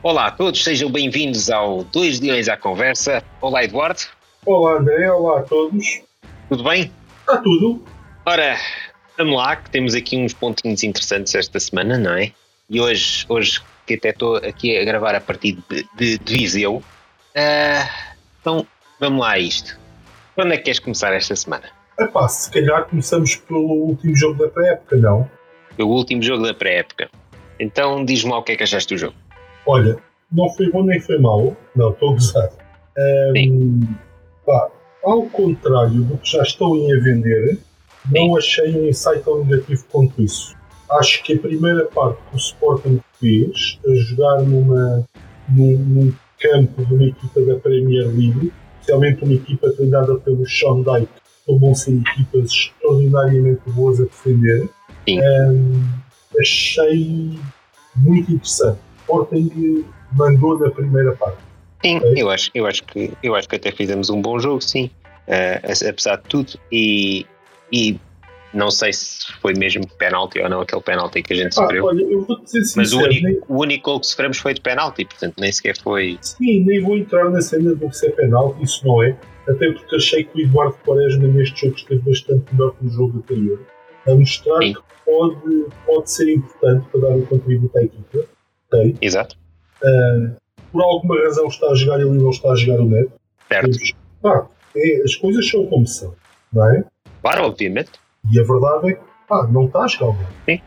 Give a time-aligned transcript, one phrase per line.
[0.00, 3.20] Olá a todos, sejam bem-vindos ao Dois Leões à Conversa.
[3.40, 4.00] Olá, Eduardo.
[4.46, 5.10] Olá, André.
[5.10, 6.02] Olá a todos.
[6.48, 6.92] Tudo bem?
[7.18, 7.84] Está tudo.
[8.24, 8.56] Ora,
[9.18, 12.30] vamos lá, que temos aqui uns pontinhos interessantes esta semana, não é?
[12.70, 16.76] E hoje, hoje que até estou aqui a gravar a partir de, de, de Viseu.
[16.76, 17.88] Uh,
[18.40, 18.64] então,
[19.00, 19.76] vamos lá a isto.
[20.36, 21.70] Quando é que queres começar esta semana?
[21.98, 25.28] Epá, se calhar começamos pelo último jogo da pré-época, não?
[25.76, 27.10] O último jogo da pré-época.
[27.58, 29.16] Então diz-me lá o que é que achaste do jogo.
[29.68, 29.98] Olha,
[30.32, 31.54] não foi bom nem foi mau.
[31.76, 32.50] Não, estou a gozar.
[33.36, 33.80] Um,
[34.46, 34.70] pá,
[35.04, 37.58] ao contrário do que já estão a vender,
[38.10, 40.56] não achei um insight tão negativo quanto isso.
[40.90, 45.04] Acho que a primeira parte que o Sporting fez, a jogar numa,
[45.50, 50.80] num, num campo de uma equipa da Premier League, especialmente uma equipa treinada pelo Sean
[50.80, 51.12] Dyke,
[51.46, 54.68] vão ser equipas extraordinariamente boas a defender,
[55.08, 55.82] um,
[56.40, 57.38] achei
[57.96, 58.87] muito interessante.
[59.08, 61.38] Sporting mandou na primeira parte.
[61.84, 62.20] Sim, é?
[62.20, 64.90] eu, acho, eu, acho que, eu acho que até fizemos um bom jogo, sim,
[65.26, 67.24] uh, apesar de tudo, e,
[67.72, 67.98] e
[68.52, 71.84] não sei se foi mesmo penalti ou não aquele penalti que a gente ah, sofreu.
[71.84, 73.40] Olha, eu vou dizer sincero, Mas o único, nem...
[73.48, 76.18] o único gol que sofremos foi de penalti, portanto nem sequer foi.
[76.20, 79.16] Sim, nem vou entrar na cena do que ser penalti, isso não é.
[79.48, 83.18] Até porque achei que o Eduardo Quaresma neste jogo esteve bastante melhor que no jogo
[83.18, 83.60] anterior.
[84.06, 84.74] A mostrar Sim.
[84.74, 88.37] que pode, pode ser importante para dar um contributo à equipa.
[88.68, 88.96] Okay?
[89.00, 89.36] Exato.
[89.82, 90.36] Uh,
[90.72, 93.12] por alguma razão está a jogar ele e não está a jogar o Neto.
[93.48, 93.78] Certo.
[94.24, 96.14] Ah, é, as coisas são como são,
[96.52, 96.84] não é?
[97.22, 97.92] Claro, obviamente.
[98.30, 100.60] E a verdade é que ah, não está a jogar Sim.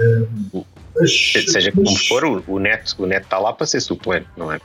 [0.00, 0.64] Uh,
[1.06, 4.60] Seja como for, o, Neto, o Neto está lá para ser suplente, não é?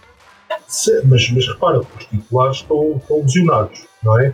[0.67, 4.33] Se, mas, mas repara, os titulares estão, estão lesionados, não é?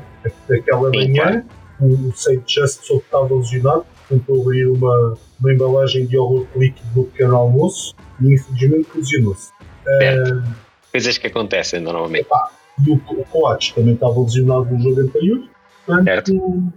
[0.50, 1.46] Aquela Sim, manhã,
[1.78, 2.10] claro.
[2.10, 6.90] o Saint Just soube que estava lesionado, tentou abrir uma, uma embalagem de iogurte líquido
[6.96, 9.52] no pequeno almoço e infelizmente lesionou-se.
[9.52, 10.44] Uh,
[10.92, 12.26] Coisas que acontecem normalmente.
[12.26, 12.50] Epá,
[12.86, 15.44] e o, Coates também estava lesionado no jogo anterior.
[15.86, 16.74] Portanto, certo.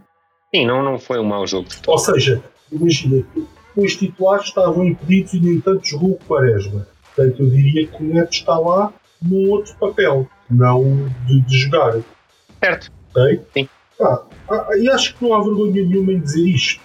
[0.54, 1.68] Sim, não, não foi um mau jogo.
[1.86, 3.24] Ou seja, imagina,
[3.76, 6.86] os titulares estavam impedidos e, no entanto, jogou o Quaresma.
[7.14, 8.92] Portanto, eu diria que o Neto está lá
[9.22, 12.00] num outro papel, não de, de jogar.
[12.62, 12.92] Certo.
[13.10, 13.40] Ok?
[13.54, 13.68] Sim.
[14.00, 16.82] Ah, ah, e acho que não há vergonha nenhuma em dizer isto.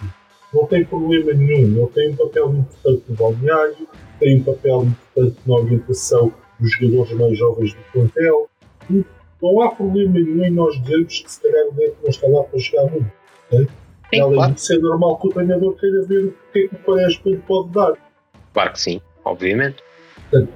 [0.54, 1.78] Não tem problema nenhum.
[1.78, 3.88] Ele tem um papel importante no balneário,
[4.22, 8.50] tem um papel importante na orientação dos jogadores mais jovens do plantel.
[8.90, 9.04] E
[9.42, 12.44] não há problema nenhum em nós dizermos que se calhar o Neto não está lá
[12.44, 13.12] para jogar muito.
[13.50, 14.54] Sim, Além claro.
[14.54, 17.38] disso, é normal que o treinador queira ver o que é que o Quaresma lhe
[17.38, 17.94] pode dar.
[18.54, 19.78] Claro que sim, obviamente.
[20.30, 20.54] Portanto,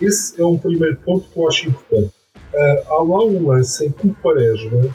[0.00, 2.12] esse é um primeiro ponto que eu acho importante.
[2.52, 4.94] Uh, há lá um lance em que o Quaresma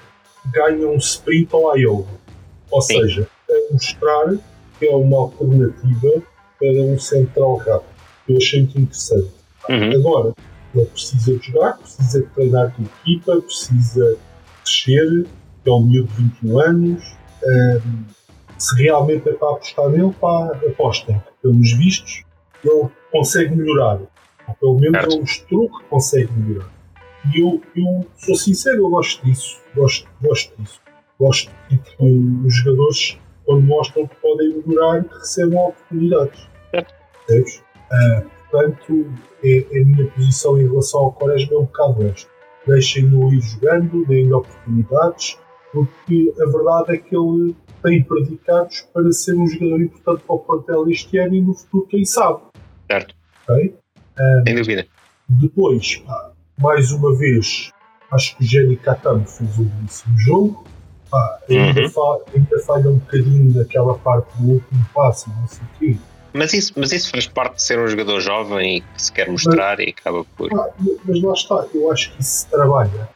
[0.53, 2.05] ganha um sprint ao Iowa.
[2.69, 3.01] Ou sim.
[3.01, 4.35] seja, a mostrar
[4.77, 6.21] que é uma alternativa
[6.59, 7.91] para um central rápido.
[8.27, 9.31] Eu achei muito interessante.
[9.69, 9.95] Uhum.
[9.95, 10.33] Agora,
[10.73, 14.17] ele precisa de jogar, precisa de treinar com equipa, precisa
[14.63, 15.27] crescer,
[15.65, 17.15] é um miúdo de 21 anos.
[17.43, 18.03] Um,
[18.57, 21.21] se realmente é para apostar nele, pá, apostem.
[21.41, 22.23] Pelos vistos,
[22.63, 23.99] ele consegue melhorar.
[24.47, 25.11] Ou pelo menos certo.
[25.11, 26.69] ele mostrou que consegue melhorar.
[27.33, 29.59] E eu, eu sou sincero, eu gosto disso.
[29.75, 30.79] Gosto, gosto disso.
[31.19, 36.47] Gosto de que os jogadores, quando mostram que podem melhorar, recebam oportunidades.
[37.27, 37.63] Percebes?
[37.91, 39.12] Uh, portanto,
[39.44, 42.29] é, é, a minha posição em relação ao Quaresma é um bocado esta.
[42.68, 45.38] Deixem-no ir jogando, deem-lhe oportunidades,
[45.74, 50.40] porque a verdade é que ele tem predicados para ser um jogador importante para o
[50.40, 52.41] plantel este ano e no futuro, quem sabe.
[52.90, 53.16] Certo.
[53.50, 53.75] Okay?
[54.46, 54.85] Sem dúvida.
[55.28, 56.03] Depois,
[56.59, 57.72] mais uma vez,
[58.12, 60.63] acho que o Jenny Katam fez um belíssimo jogo.
[61.13, 61.90] Ah, ainda, uhum.
[61.90, 65.97] fa ainda falha um bocadinho naquela parte do último passo, não sei o quê.
[66.34, 69.30] Mas isso, mas isso faz parte de ser um jogador jovem e que se quer
[69.30, 70.53] mostrar mas, e acaba por.
[70.53, 70.69] Ah,
[71.06, 73.09] mas lá está, eu acho que isso se trabalha.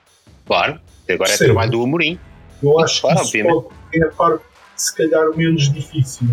[0.46, 2.20] Claro, agora é trabalho do Amorim.
[2.62, 4.44] Eu acho claro, que isso pode é a parte,
[4.76, 6.28] se calhar, menos difícil.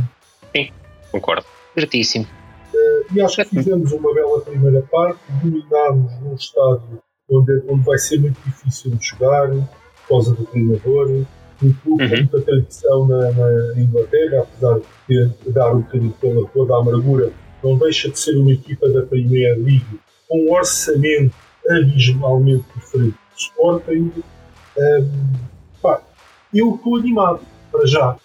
[0.55, 0.71] Sim,
[1.11, 1.47] concordo.
[1.75, 2.27] Certíssimo.
[2.75, 7.99] Uh, e acho que fizemos uma bela primeira parte, dominámos num estádio onde, onde vai
[7.99, 11.25] ser muito difícil de jogar, por causa do treinador.
[11.63, 12.11] Um clube uhum.
[12.11, 16.79] com muita tradição na, na, Inglaterra, apesar de ter dar um bocadinho pela toda a
[16.79, 17.33] amargura,
[17.63, 21.35] não deixa de ser uma equipa da Premier League com um orçamento
[21.69, 24.13] abismalmente diferente do Sporting.
[24.77, 25.33] Um,
[25.81, 26.03] pá,
[26.53, 28.17] eu estou animado, para já.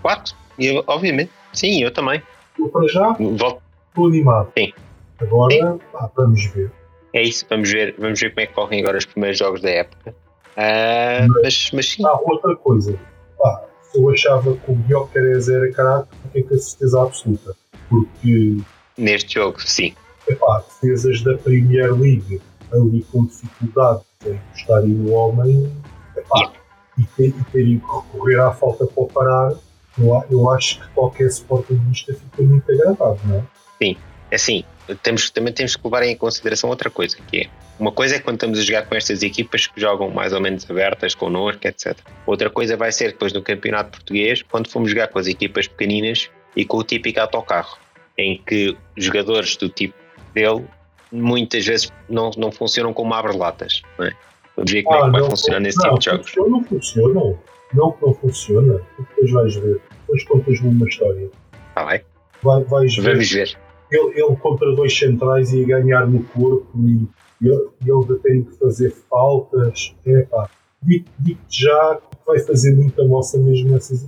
[0.00, 1.30] Quatro, eu, obviamente.
[1.52, 2.22] Sim, eu também.
[2.58, 4.52] Eu para já estou animado.
[4.56, 4.72] Sim.
[5.18, 5.80] Agora, Sim.
[5.92, 6.70] Pá, vamos ver.
[7.12, 9.70] É isso, vamos ver, vamos ver como é que correm agora os primeiros jogos da
[9.70, 10.14] época.
[10.56, 12.04] Uh, mas, mas sim.
[12.06, 12.98] Ah, outra coisa.
[13.38, 13.64] Pá,
[13.94, 17.54] eu achava que o Guiocares era caraca, tenho a certeza absoluta.
[17.88, 18.58] Porque.
[18.96, 19.94] Neste jogo, sim.
[20.28, 22.40] epá, defesas da Premier League
[22.72, 25.72] ali com dificuldade em encostarem no homem
[26.16, 26.52] epá,
[26.98, 29.54] e, ter, e terem que recorrer à falta para parar,
[29.98, 33.42] eu, eu acho que qualquer sportingista fica muito agradado, não é?
[33.82, 33.96] Sim,
[34.30, 34.64] é assim,
[35.02, 37.46] temos, também temos que levar em consideração outra coisa, que é
[37.78, 40.68] uma coisa é quando estamos a jogar com estas equipas que jogam mais ou menos
[40.70, 41.96] abertas, connosco, etc.
[42.26, 46.30] Outra coisa vai ser depois no campeonato português, quando fomos jogar com as equipas pequeninas
[46.54, 47.78] e com o típico autocarro,
[48.16, 49.94] em que jogadores do tipo
[50.32, 50.64] dele
[51.10, 53.82] muitas vezes não, não funcionam como abre-latas.
[53.98, 54.12] Não é?
[54.56, 56.50] Vamos ver como ah, é que vai funcionar nesse não, tipo de jogos.
[56.50, 57.38] Não funciona,
[57.74, 61.30] não que não funciona, depois vais ver, depois contas-me uma história.
[61.74, 62.04] Ah, vai?
[62.42, 63.02] vai vais ver.
[63.02, 63.63] Vamos ver.
[63.90, 67.08] Ele, ele contra dois centrais ia ganhar no corpo e
[67.40, 69.94] ele, ele tem que fazer faltas.
[70.06, 70.48] É pá,
[70.82, 74.06] digo-te já que vai fazer muita moça mesmo nessas.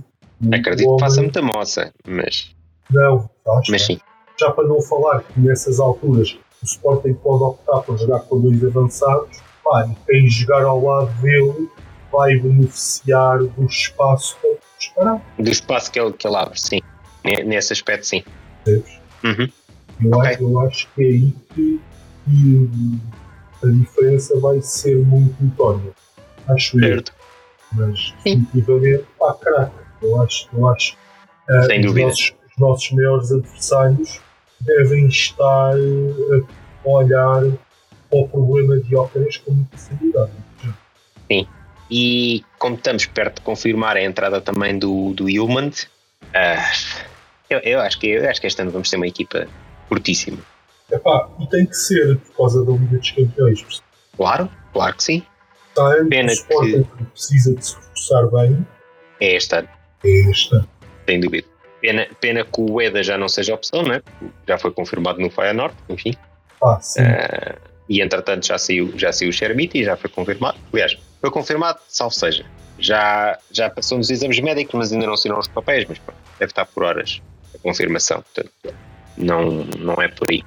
[0.53, 2.55] Acredito que faça muita moça, mas.
[2.91, 3.67] Não, faz.
[3.69, 3.99] Mas sim.
[4.39, 8.63] Já para não falar que nessas alturas o Sporting pode optar por jogar com dois
[8.63, 11.69] avançados, pá, e quem jogar ao lado dele
[12.11, 15.21] vai beneficiar do espaço para disparar.
[15.39, 16.79] Do espaço que ele, que ele abre, sim.
[17.45, 18.23] Nesse aspecto, sim.
[19.23, 19.49] Uhum.
[20.03, 20.31] Eu, okay.
[20.31, 21.81] acho, eu acho que é aí que,
[22.25, 22.99] que
[23.63, 25.91] a diferença vai ser muito notória.
[26.47, 27.11] Acho certo.
[27.11, 27.27] eu.
[27.73, 30.95] Mas definitivamente, pá, caraca, eu acho, eu acho
[31.49, 34.21] uh, os, nossos, os nossos maiores adversários
[34.61, 37.41] devem estar a olhar
[38.09, 40.31] para o problema de óperas com muita seriedade.
[41.29, 41.47] Sim.
[41.89, 47.07] E como estamos perto de confirmar a entrada também do, do Human, uh,
[47.49, 49.47] eu, eu, acho que, eu acho que este ano vamos ter uma equipa
[49.87, 50.37] fortíssima.
[50.91, 53.83] Epá, e tem que ser por causa da Liga dos Campeões.
[54.15, 55.23] Claro, claro que sim.
[55.69, 56.83] Está Pena que...
[56.83, 58.65] que precisa de se reforçar bem.
[59.19, 59.69] É este ano.
[60.03, 60.67] É este ano.
[61.07, 61.47] Sem dúvida.
[61.81, 64.01] Pena, pena que o EDA já não seja opção, não é?
[64.47, 66.15] Já foi confirmado no Feyenoord, enfim.
[66.63, 67.01] Ah, sim.
[67.01, 70.57] Uh, e entretanto já saiu, já saiu o Xermite e já foi confirmado.
[70.73, 72.45] Aliás, foi confirmado, salvo seja.
[72.79, 76.51] Já, já passou nos exames médicos, mas ainda não assinou os papéis, mas pronto, deve
[76.51, 77.21] estar por horas
[77.53, 78.23] a confirmação.
[78.23, 78.51] Portanto,
[79.17, 80.43] não, não é por aí.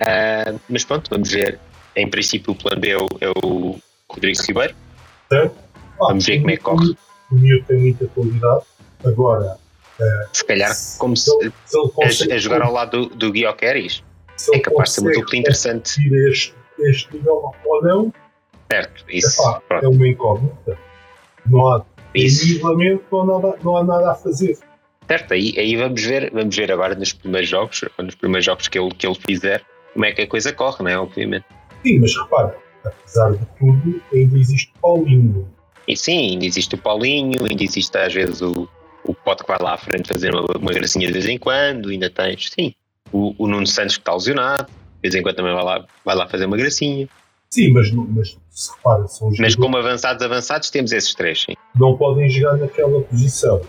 [0.00, 1.58] Uh, mas pronto, vamos ver.
[1.94, 3.78] Em princípio, o plano B é o, é o
[4.08, 4.74] Rodrigo Ribeiro.
[5.32, 5.50] Ah,
[5.98, 6.96] vamos ver como é que corre.
[7.30, 8.64] O Miúdo tem muita qualidade.
[9.04, 9.56] Agora,
[9.98, 11.30] uh, se calhar, como se,
[11.64, 13.90] se, se a, a, jogar ao lado do, do Guilherme
[14.52, 16.00] é capaz de ser uma dupla interessante.
[16.28, 18.12] Este, este nível ou não,
[18.70, 20.78] certo, isso epá, é uma incógnita.
[21.46, 21.84] Não há,
[22.14, 22.60] isso.
[22.60, 24.58] não há, nada, não há nada a fazer.
[25.08, 28.78] Certo, aí, aí vamos ver, vamos ver agora nos primeiros jogos, nos primeiros jogos que
[28.78, 29.62] ele, que ele fizer,
[29.92, 30.98] como é que a coisa corre, não é?
[30.98, 31.44] Obviamente.
[31.82, 35.48] Sim, mas repara, apesar de tudo, ainda existe o Paulinho.
[35.86, 38.68] E sim, ainda existe o Paulinho, ainda existe às vezes o,
[39.04, 41.90] o Pote que vai lá à frente fazer uma, uma gracinha de vez em quando,
[41.90, 42.74] ainda tens, sim.
[43.12, 46.16] O, o Nuno Santos que está lesionado, de vez em quando também vai lá, vai
[46.16, 47.08] lá fazer uma gracinha.
[47.50, 51.54] Sim, mas, mas se repara, são Mas como avançados, avançados, temos esses três, sim.
[51.78, 53.62] Não podem jogar naquela posição.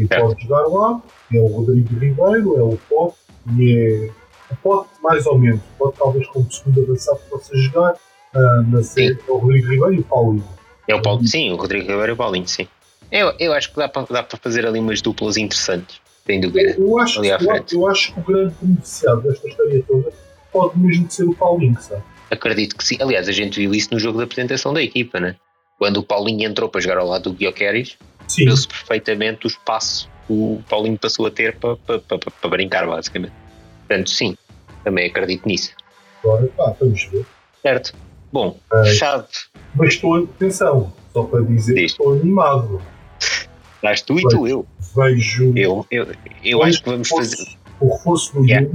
[0.00, 0.28] Quem certo.
[0.28, 1.02] pode jogar lá
[1.34, 3.16] é o Rodrigo Ribeiro, é o Pote
[3.58, 4.10] e
[4.50, 5.60] é o Pote mais ou menos.
[5.60, 9.94] O Pote talvez como segundo avançado possa jogar, uh, mas é, é o Rodrigo Ribeiro
[9.94, 10.48] e o Paulinho.
[10.88, 12.66] É o Paulo, sim, o Rodrigo Ribeiro e o Paulinho, sim.
[13.12, 16.76] Eu, eu acho que dá para, dá para fazer ali umas duplas interessantes, sem dúvida.
[16.78, 17.36] Eu, acho, eu,
[17.72, 20.12] eu, acho que o grande beneficiado desta história toda
[20.50, 22.02] pode mesmo ser o Paulinho, sabe?
[22.30, 22.96] Acredito que sim.
[23.00, 25.36] Aliás, a gente viu isso no jogo da apresentação da equipa, né?
[25.78, 27.36] Quando o Paulinho entrou para jogar ao lado do
[28.30, 33.32] Guioqueris, viu-se perfeitamente o espaço que o Paulinho passou a ter para, brincar, basicamente.
[33.86, 34.36] Portanto, sim,
[34.84, 35.72] também acredito nisso.
[36.22, 37.26] Agora, pá, vamos ver.
[37.62, 37.94] Certo.
[38.32, 39.28] Bom, é, fechado.
[39.74, 41.94] Mas estou, atenção, só para dizer Diz.
[41.94, 42.80] que estou animado.
[43.76, 44.66] Estás tu e tu eu.
[44.94, 45.52] Vejo.
[45.56, 46.06] Eu, eu,
[46.44, 47.48] eu acho que vamos fazer.
[47.80, 48.68] O reforço do yeah.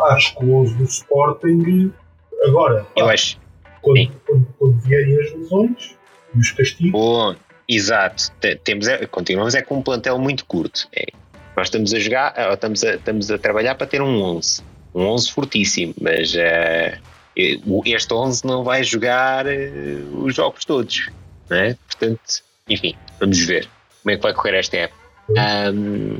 [0.00, 1.92] Acho que o 11 do Sporting.
[2.44, 3.38] Agora, eu acho.
[3.80, 5.96] Quando, quando, quando, vierem as lesões
[6.34, 6.92] e os castigos.
[6.92, 7.34] Bom,
[7.74, 8.32] exato.
[8.64, 10.88] Temos, é, continuamos é com um plantel muito curto.
[10.92, 11.06] É,
[11.56, 14.62] nós estamos a jogar, estamos a, estamos a trabalhar para ter um 11.
[14.94, 16.98] Um 11 fortíssimo, mas uh,
[17.84, 21.10] este 11 não vai jogar uh, os jogos todos.
[21.48, 21.76] Não é?
[21.86, 23.68] Portanto, enfim, vamos ver
[24.02, 25.00] como é que vai correr esta época.
[25.72, 26.18] Um,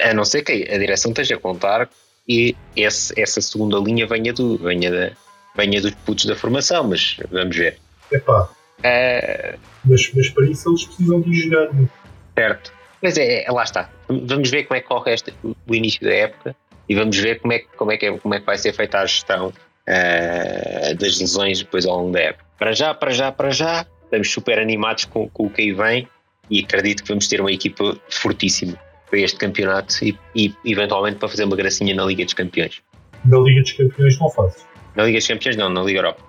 [0.00, 1.88] a não ser que a direção esteja a contar
[2.28, 5.10] e esse, essa segunda linha venha, do, venha, da,
[5.54, 7.78] venha dos putos da formação, mas vamos ver.
[8.10, 8.48] Epá.
[8.80, 11.72] Uh, mas, mas para isso eles precisam de jogar.
[11.72, 11.88] Né?
[12.36, 12.72] Certo.
[13.02, 13.90] Mas é, é, lá está.
[14.08, 16.56] Vamos ver como é que corre este, o início da época
[16.88, 18.98] e vamos ver como é, como é, que, é, como é que vai ser feita
[18.98, 22.44] a gestão uh, das lesões depois ao longo da época.
[22.58, 26.08] Para já, para já, para já, estamos super animados com, com o que aí vem
[26.50, 28.78] e acredito que vamos ter uma equipa fortíssima
[29.08, 32.82] para este campeonato e, e eventualmente para fazer uma gracinha na Liga dos Campeões.
[33.24, 34.66] Na Liga dos Campeões não faz.
[34.96, 36.22] Na Liga dos Campeões, não, na Liga Europa.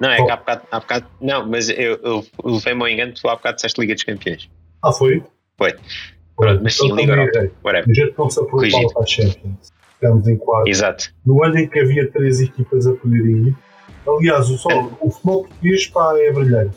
[0.00, 1.06] Não, é que há bocado, há bocado.
[1.20, 4.48] Não, mas eu, eu levei-me ao engano, tu há bocado disseste Liga dos Campeões.
[4.82, 5.22] Ah, foi?
[5.56, 5.74] Foi.
[6.36, 7.38] Pronto, mas sim, Então, Liga Europa.
[7.38, 7.50] errei.
[7.64, 7.90] Whatever.
[7.90, 8.92] A gente não se Corrigido.
[8.92, 9.72] para a Champions.
[9.94, 10.68] Ficamos em quatro.
[10.68, 11.14] Exato.
[11.24, 13.56] No ano em que havia três equipas a poderem ir.
[14.06, 14.68] Aliás, o, só,
[15.00, 16.76] o futebol português pá, é brilhante.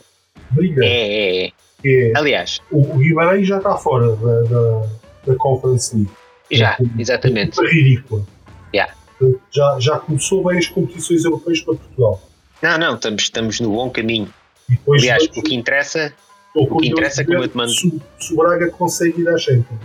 [0.52, 0.82] Brilhante.
[0.82, 1.52] É, é, é.
[1.84, 4.86] É, Aliás, o, o Guimarães já está fora da, da,
[5.26, 6.10] da Conference League.
[6.50, 7.58] já, exatamente.
[7.60, 8.22] É ridícula.
[8.74, 8.92] Yeah.
[9.50, 12.20] Já, já começou bem as competições europeias para Portugal.
[12.62, 14.32] Não, não, estamos, estamos no bom caminho.
[14.68, 16.12] Depois Aliás, o que interessa,
[16.54, 19.36] o que interessa é como eu te mando- Se, se o Braga consegue ir à
[19.38, 19.80] Champions.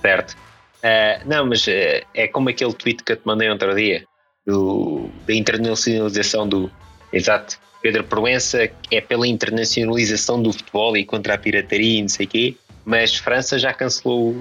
[0.00, 0.36] certo?
[0.82, 4.04] Ah, não, mas ah, é como aquele tweet que eu te mandei outro dia
[4.46, 6.70] do, da internacionalização do.
[7.12, 7.58] Exato.
[7.82, 12.28] Pedro Proença é pela internacionalização do futebol e contra a pirataria e não sei o
[12.28, 14.34] quê, mas França já cancelou.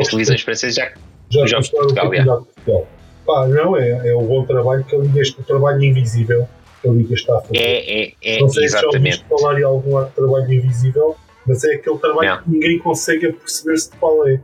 [0.00, 0.92] As televisões francesas já.
[1.30, 2.88] já os jogos de Portugal, de Portugal.
[3.26, 6.48] Pá, não, é, é o bom trabalho que Liga, este trabalho invisível
[6.82, 7.56] que a Liga está a fazer.
[7.56, 9.24] É, é, é, não sei se já exatamente.
[9.28, 12.42] falar em algum ato de trabalho invisível, mas é aquele trabalho Não.
[12.42, 14.40] que ninguém consegue perceber-se de qual é.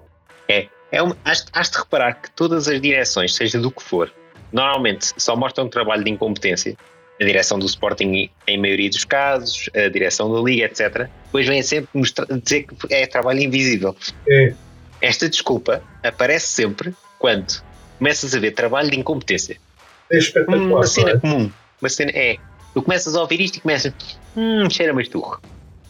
[0.91, 4.11] É um, has, has de reparar que todas as direções, seja do que for,
[4.51, 6.77] normalmente só mostram um trabalho de incompetência.
[7.21, 11.09] A direção do Sporting, em maioria dos casos, a direção da Liga, etc.
[11.25, 11.89] Depois vêm sempre
[12.41, 13.95] dizer que é trabalho invisível.
[14.29, 14.55] É,
[15.03, 17.61] Esta desculpa aparece sempre quando
[17.99, 19.59] começas a ver trabalho de incompetência.
[20.11, 20.61] é espetacular.
[20.61, 21.19] Uma cena é?
[21.19, 21.51] comum.
[21.81, 22.37] Uma cena é.
[22.75, 23.93] Tu começas a ouvir isto e começas.
[24.37, 25.41] Hum, cheira mais turro.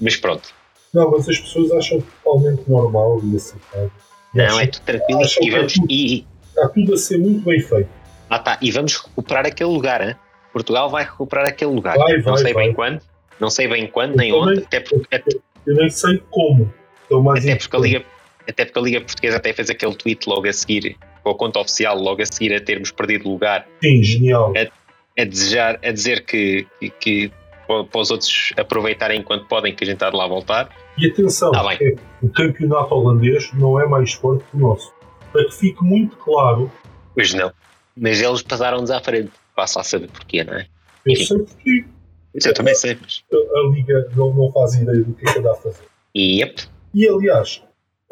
[0.00, 0.48] Mas pronto.
[0.94, 3.90] Não, mas as pessoas acham totalmente normal e aceitável.
[4.34, 5.72] Não, acham é tudo tranquilo acham e é vamos.
[5.74, 7.88] tudo- E, Está tudo a ser muito bem feito.
[8.30, 10.14] Ah tá, e vamos recuperar aquele lugar, hein?
[10.52, 11.96] Portugal vai recuperar aquele lugar.
[11.96, 12.64] Vai, não vai, sei vai.
[12.64, 13.00] bem quando,
[13.38, 15.30] não sei bem quando, nem Eu também- onde, até porque, até,
[15.66, 16.72] Eu nem sei como.
[17.10, 17.78] É até porque a.
[17.80, 18.04] Liga,
[18.48, 21.58] até porque a Liga Portuguesa até fez aquele tweet logo a seguir, com a conta
[21.60, 24.52] oficial, logo a seguir a termos perdido lugar, Sim, genial.
[24.56, 24.66] a,
[25.24, 27.32] desejar, a dizer que, que, que
[27.66, 30.70] para os outros aproveitarem enquanto podem, que a gente há de lá voltar.
[30.96, 34.92] E atenção, Tá é, o campeonato holandês não é mais forte que o nosso.
[35.32, 36.70] Para que fique muito claro,
[37.18, 37.52] Pois não.
[37.96, 39.32] Mas eles passaram-nos à frente.
[39.56, 40.68] Passa a saber porquê, não é?
[41.04, 41.24] eu Sim.
[41.24, 41.84] sei porque
[42.32, 43.24] Isso eu também sei, mas.
[43.32, 45.82] a, a Liga não, não faz ideia do que é que dá a fazer.
[46.16, 46.62] Yep.
[46.94, 47.60] E aliás,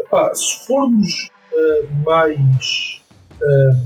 [0.00, 3.00] epá, se formos ah, mais
[3.40, 3.80] ah,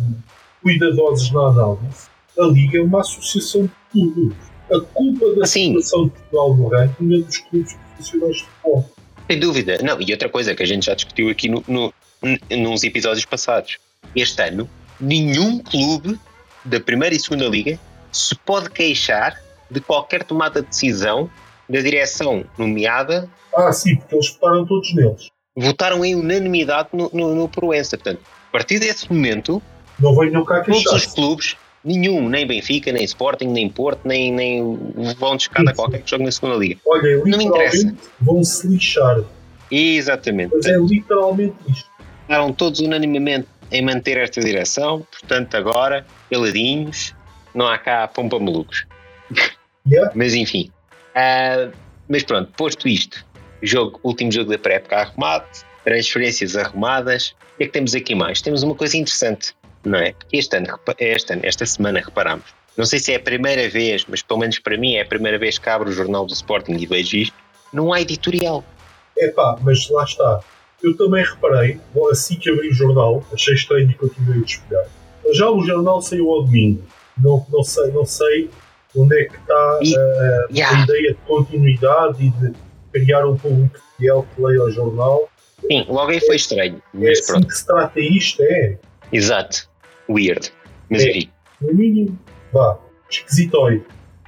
[0.62, 2.08] cuidadosos na análise,
[2.38, 4.36] a Liga é uma associação de clubes.
[4.72, 5.68] A culpa da Sim.
[5.68, 8.90] situação de Portugal no ranking é dos clubes profissionais de futebol.
[9.28, 9.78] Sem dúvida.
[9.82, 11.92] Não, e outra coisa que a gente já discutiu aqui no, no,
[12.50, 13.78] nos episódios passados.
[14.14, 14.68] Este ano,
[15.00, 16.18] nenhum clube
[16.64, 17.78] da primeira e segunda liga
[18.12, 21.30] se pode queixar de qualquer tomada de decisão
[21.68, 23.28] da direção nomeada.
[23.54, 25.30] Ah, sim, porque eles param todos neles.
[25.56, 27.96] Votaram em unanimidade no, no, no Proença.
[27.96, 29.62] Portanto, a partir desse momento,
[29.98, 34.78] Não venham cá todos os clubes, nenhum, nem Benfica, nem Sporting, nem Porto, nem, nem
[35.18, 36.80] vão de escada a qualquer que jogue na segunda liga.
[36.86, 37.94] Olha, Não me interessa.
[38.20, 39.22] vão se lixar.
[39.70, 40.54] Exatamente.
[40.54, 41.88] Mas é literalmente isto.
[42.22, 47.14] Estavam todos unanimemente em manter esta direção, portanto, agora, peladinhos,
[47.54, 48.84] não há cá pompa malucos.
[49.88, 50.12] Yeah.
[50.14, 50.70] Mas enfim.
[51.14, 51.70] Ah,
[52.08, 53.24] mas pronto, posto isto,
[53.62, 55.46] jogo, último jogo da pré-época arrumado,
[55.84, 58.40] transferências arrumadas, o que é que temos aqui mais?
[58.42, 60.14] Temos uma coisa interessante, não é?
[60.32, 62.46] Este ano, este ano esta semana, reparamos,
[62.76, 65.38] não sei se é a primeira vez, mas pelo menos para mim é a primeira
[65.38, 67.36] vez que abro o jornal do Sporting e vejo isto,
[67.72, 68.64] não há editorial.
[69.16, 70.40] Epá, mas lá está.
[70.82, 71.78] Eu também reparei,
[72.10, 74.86] assim que abri o jornal, achei estranho e continuei a despegar.
[75.24, 76.82] Mas já o jornal saiu ao domingo.
[77.18, 78.48] Não, não, sei, não sei
[78.96, 80.82] onde é que está E- eh, a Yeah.
[80.84, 82.54] ideia de continuidade e de
[82.92, 85.28] criar um público fiel que leia o jornal.
[85.70, 88.78] Sim, logo aí foi estranho, É mas assim pronto, que se trata isto, é,
[89.12, 89.68] exato,
[90.10, 90.52] weird.
[90.90, 91.10] Mas É.
[91.10, 91.30] enfim.
[91.60, 92.18] no mínimo,
[92.52, 92.78] vá.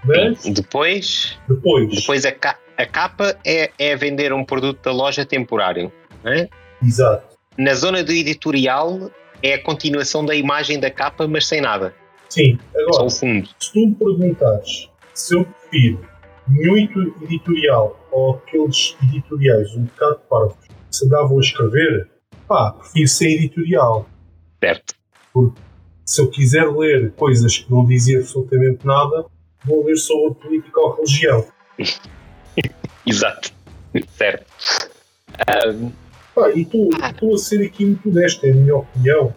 [0.05, 5.25] Mas Depois, depois, depois a, ca- a capa é, é vender um produto da loja
[5.25, 5.93] temporário.
[6.25, 6.49] não é?
[6.83, 7.37] exato.
[7.57, 9.11] Na zona do editorial
[9.43, 11.95] é a continuação da imagem da capa, mas sem nada.
[12.29, 13.49] Sim, Só agora, o fundo.
[13.61, 16.01] se tu me perguntares se eu prefiro
[16.49, 22.11] nenhum editor- editorial ou aqueles editoriais um bocado parvos que se andavam a escrever,
[22.49, 24.09] pá, prefiro ser editorial.
[24.63, 24.95] Certo.
[26.13, 29.25] Se eu quiser ler coisas que não dizem absolutamente nada,
[29.65, 31.47] vou ler sobre política ou religião.
[33.07, 33.51] Exato.
[34.19, 34.45] Certo.
[35.39, 35.73] Ah,
[36.35, 39.35] Pá, e estou estou a ser aqui muito honesto, é a minha opinião.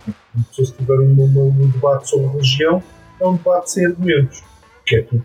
[0.51, 2.83] Se eu estiver num, num- num debate sobre religião,
[3.21, 4.43] é um debate sem argumentos.
[4.85, 5.23] Que é tudo,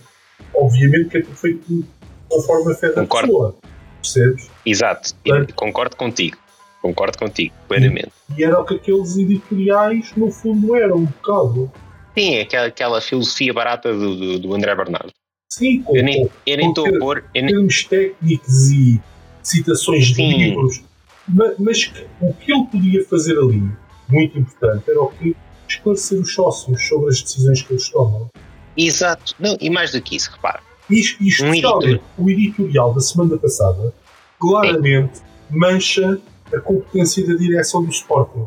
[0.55, 1.85] obviamente que é tudo feito
[2.29, 3.27] conforme a fé da Concordo.
[3.27, 3.55] pessoa.
[4.01, 4.49] Percebes?
[4.65, 5.15] exato.
[5.25, 5.55] E Certo.
[5.57, 6.37] concordo contigo.
[6.83, 8.11] Concordo contigo, plenamente.
[8.37, 11.71] E era o que aqueles editoriais, no fundo, eram um bocado.
[12.17, 15.13] Sim, aquela, aquela filosofia barata do, do, do André Bernardo.
[15.53, 17.25] Sim, com, Eu nem com eu nem estou a pôr.
[17.35, 19.01] nem- termos técnicos e
[19.43, 20.37] citações de Sim.
[20.39, 20.83] livros.
[21.29, 23.63] Ma- Mas, que- o que ele podia fazer ali,
[24.09, 25.37] muito importante, era o que
[25.69, 28.29] esclarecer os sócios sobre as decisões que eles tomam.
[28.77, 29.35] Exato.
[29.39, 30.61] Não, e mais do que isso, repara.
[30.89, 33.93] E, e especialmente o editorial da semana passada
[34.41, 35.21] claramente
[35.51, 36.19] mancha
[36.55, 38.47] a competência da direção do Sporting.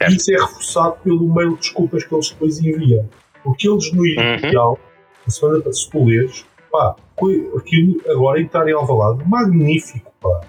[0.00, 3.08] E isso é reforçado pelo mail de desculpas que eles depois enviam.
[3.42, 4.78] Porque eles no editorial,
[5.24, 6.94] da semana passada, se tu leres, pá,
[7.56, 10.40] aquilo agora entrar em Alvalade, magnífico, pá.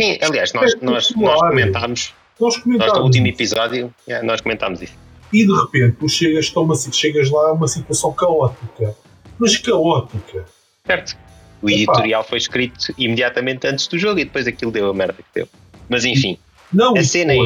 [0.00, 4.80] Sim, aliás, nós, nós, nós comentámos, Nós nós comentámos no último episódio, yeah, nós comentámos
[4.82, 4.94] isso.
[5.32, 6.52] e de repente tu chegas,
[6.92, 8.94] chegas lá a uma situação caótica.
[9.38, 10.44] Mas caótica.
[10.86, 11.16] Certo.
[11.60, 11.76] O Epá.
[11.92, 15.48] editorial foi escrito imediatamente antes do jogo e depois aquilo deu a merda que deu.
[15.88, 16.38] Mas enfim,
[16.72, 17.36] Não, A e cena é-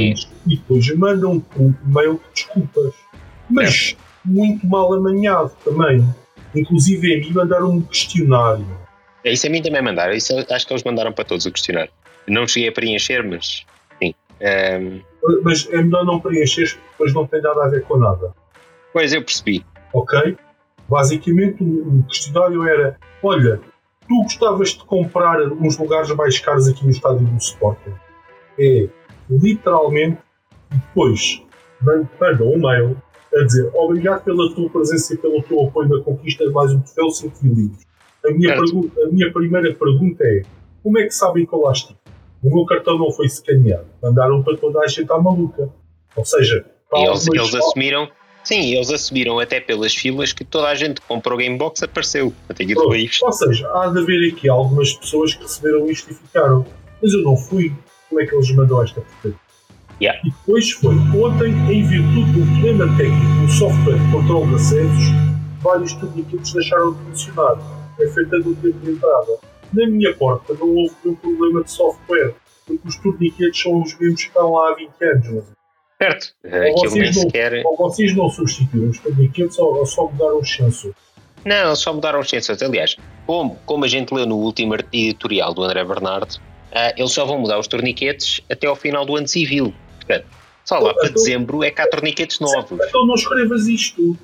[0.47, 2.95] e depois mandam um mail de desculpas.
[3.49, 6.05] Mas muito mal amanhado também.
[6.55, 8.67] Inclusive a mim mandaram um questionário.
[9.25, 10.13] isso a mim também mandaram.
[10.13, 11.91] Isso acho que eles mandaram para todos o questionário.
[12.29, 13.65] Não cheguei a preencher, mas
[13.99, 14.15] sim.
[14.41, 15.01] Ehm,
[15.45, 18.35] Mas é melhor não preencher depois não tem nada a ver com nada.
[18.93, 19.65] pois eu percebi.
[19.93, 20.37] Ok?
[20.89, 23.61] Basicamente o questionário era: olha,
[24.09, 27.93] tu gostavas de comprar uns lugares mais caros aqui no estádio do Sporting?
[28.59, 28.89] É
[29.41, 30.19] literalmente
[30.73, 31.43] e depois
[31.81, 32.97] man- mandam um mail
[33.35, 36.81] a dizer obrigado pela tua presença e pelo teu apoio na conquista de mais um
[36.81, 37.85] troféu 5 mil livros.
[38.25, 40.43] A minha, pergunta, a minha primeira pergunta é:
[40.83, 41.99] como é que sabem que eu lá estive?
[42.43, 43.87] O meu cartão não foi escaneado.
[44.03, 45.69] Mandaram para toda a gente à maluca.
[46.15, 48.09] Ou seja, eles, eles assumiram.
[48.45, 52.33] Sim, eles assumiram até pelas filas que toda a gente que comprou Gamebox apareceu.
[52.49, 52.95] Até que Pronto.
[52.97, 53.25] isto.
[53.25, 56.67] Ou seja, há de haver aqui algumas pessoas que receberam isto e ficaram.
[57.01, 57.73] Mas eu não fui.
[58.13, 59.39] Como é que eles mandam esta porcaria?
[60.03, 60.21] Yeah.
[60.23, 65.05] E depois foi ontem, em virtude do problema técnico no software de controle de acessos,
[65.63, 67.57] vários turniquetes deixaram de funcionar.
[67.99, 69.39] É feita do tempo de entrada.
[69.73, 72.35] Na minha porta não houve nenhum problema de software,
[72.67, 75.27] porque os turniquetes são os mesmos que estão lá há 20 anos.
[75.33, 75.45] mas
[76.03, 76.35] Certo.
[76.45, 77.63] Aquilo vocês nem não- sequer.
[77.65, 80.97] Ou vocês não substituíram os turniquetes ou, ou só mudaram os sensores.
[81.47, 82.61] Não, só mudaram os sensores.
[82.61, 86.37] Aliás, como, como a gente leu no último editorial do André Bernardo,
[86.75, 89.73] ah, eles só vão mudar os torniquetes até ao final do ano civil.
[89.99, 90.27] Portanto,
[90.65, 92.79] só lá para dezembro é que há torniquetes novos.
[92.89, 94.17] Então não escrevas isto.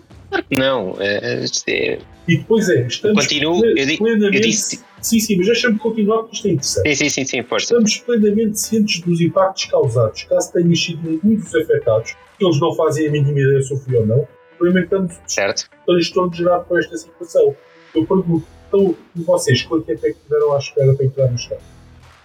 [0.50, 4.36] Não, é, é, E depois é, estamos Continuo, eu plenamente.
[4.36, 6.96] eu disse- Sim, sim, mas deixa-me continuar porque isto é interessante.
[6.96, 7.66] sim, sim, sim, força.
[7.66, 13.06] Estamos plenamente cientes dos impactos causados, caso tenham sido muitos afetados, que eles não fazem
[13.08, 15.70] a mínima ideia se eu fui ou não, experimentamos o Certo?
[15.86, 17.54] transtorno gerado por esta situação.
[17.94, 21.62] Eu pergunto, então, vocês, quanto tempo é que tiveram à espera para entrar no estado?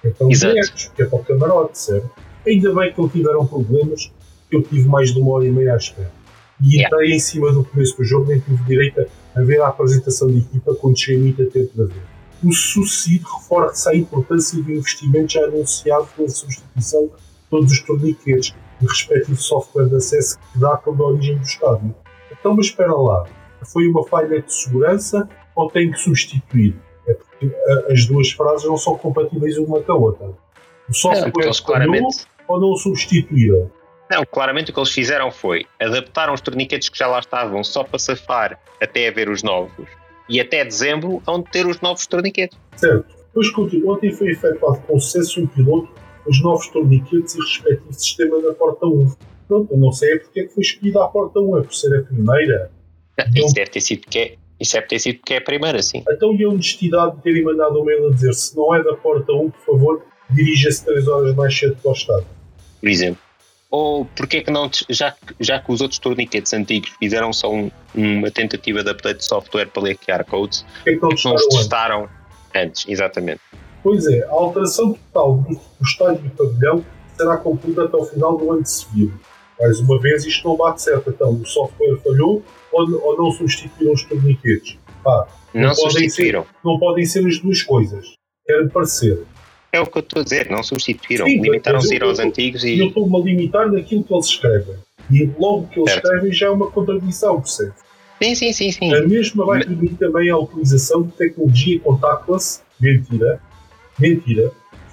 [0.04, 0.54] Então, Exato.
[0.54, 2.10] diretos, porque é para o camarote, certo?
[2.46, 4.12] Ainda bem que não tiveram problemas,
[4.50, 6.12] que eu tive mais de uma hora e meia à espera.
[6.62, 6.96] E Yeah.
[6.96, 10.40] entrei em cima do começo do jogo, nem tive direito a ver a apresentação de
[10.40, 12.02] equipa quando cheguei muito a tempo de ver.
[12.44, 17.12] O sucedido reforça a importância do investimento já anunciado pela substituição de
[17.50, 21.96] todos os torniquetes e respectivo software de acesso que datam da origem do estádio.
[22.32, 23.26] Então, mas espera lá,
[23.72, 26.76] foi uma falha de segurança ou tem que substituir?
[27.52, 30.26] É a- as duas frases não são compatíveis uma com a outra.
[30.28, 30.34] O
[30.88, 32.26] Não, software porque eles claramente.
[32.48, 33.70] ou não substituíram?
[34.12, 37.84] Não, claramente o que eles fizeram foi adaptaram os torniquetes que já lá estavam só
[37.84, 39.88] para safar até haver os novos.
[40.30, 42.58] E até dezembro vão ter os novos torniquetes.
[42.76, 43.06] Certo.
[43.28, 43.96] Depois continua.
[43.96, 45.90] Ontem foi efetuado com sucesso um piloto
[46.26, 49.14] os novos torniquetes e respectivo sistema da porta 1.
[49.48, 51.74] Pronto, eu não sei é porque é que foi escolhida a porta 1, é por
[51.74, 52.72] ser a primeira.
[53.18, 53.46] Não.
[53.46, 54.08] Isso deve ter sido
[54.64, 56.04] é, isso deve ter sido porque é a primeira, sim.
[56.10, 58.94] Então e a honestidade de terem mandado um mail a dizer se não é da
[58.96, 62.26] porta 1, por favor, dirija-se 3 horas mais cedo para o estado.
[62.82, 63.22] por exemplo.
[63.70, 67.72] Ou porque é que não, já, já que os outros torniquetes antigos fizeram só um-
[67.96, 71.16] uma tentativa de update de software para ler QR codes, que é que não não
[71.16, 71.58] testaram os antes?
[71.58, 72.10] testaram
[72.56, 73.42] antes, exatamente.
[73.82, 76.86] Pois é, a alteração total do, do estádio e pavilhão
[77.18, 79.12] será concluída até ao final do ano civil.
[79.60, 81.10] Mais uma vez, isto não bate certo.
[81.10, 82.44] Então, o software falhou
[82.74, 84.78] ou, ou não substituíram os torniquetes.
[85.04, 86.46] Pá, Não, podem substituíram.
[86.64, 88.06] não podem ser as duas coisas.
[88.46, 89.24] Quero parecer.
[89.72, 91.26] É o que eu estou a dizer, não substituíram.
[91.26, 94.76] Limitaram-se a aos antigos E eu estou-me a limitar naquilo que eles escrevem.
[95.12, 96.06] E logo que eles Certo.
[96.06, 97.74] escrevem já é uma contradição, percebe?
[98.22, 98.94] Sim, sim, sim, sim.
[98.94, 102.62] A mesma vai permitir também a utilização de tecnologia contactless.
[102.80, 103.42] Mentira.
[104.00, 104.52] Mentira.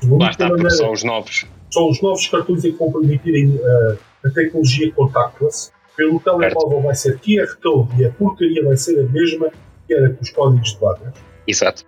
[0.09, 1.47] Lá a está, maneira- são os novos.
[1.71, 5.71] são os novos cartões que vão permitirem uh, a tecnologia contactless.
[6.01, 9.51] Pelo telemóvel vai ser QR Code e a porcaria vai ser a mesma
[9.87, 11.13] que era com os códigos de barras.
[11.47, 11.85] Exato.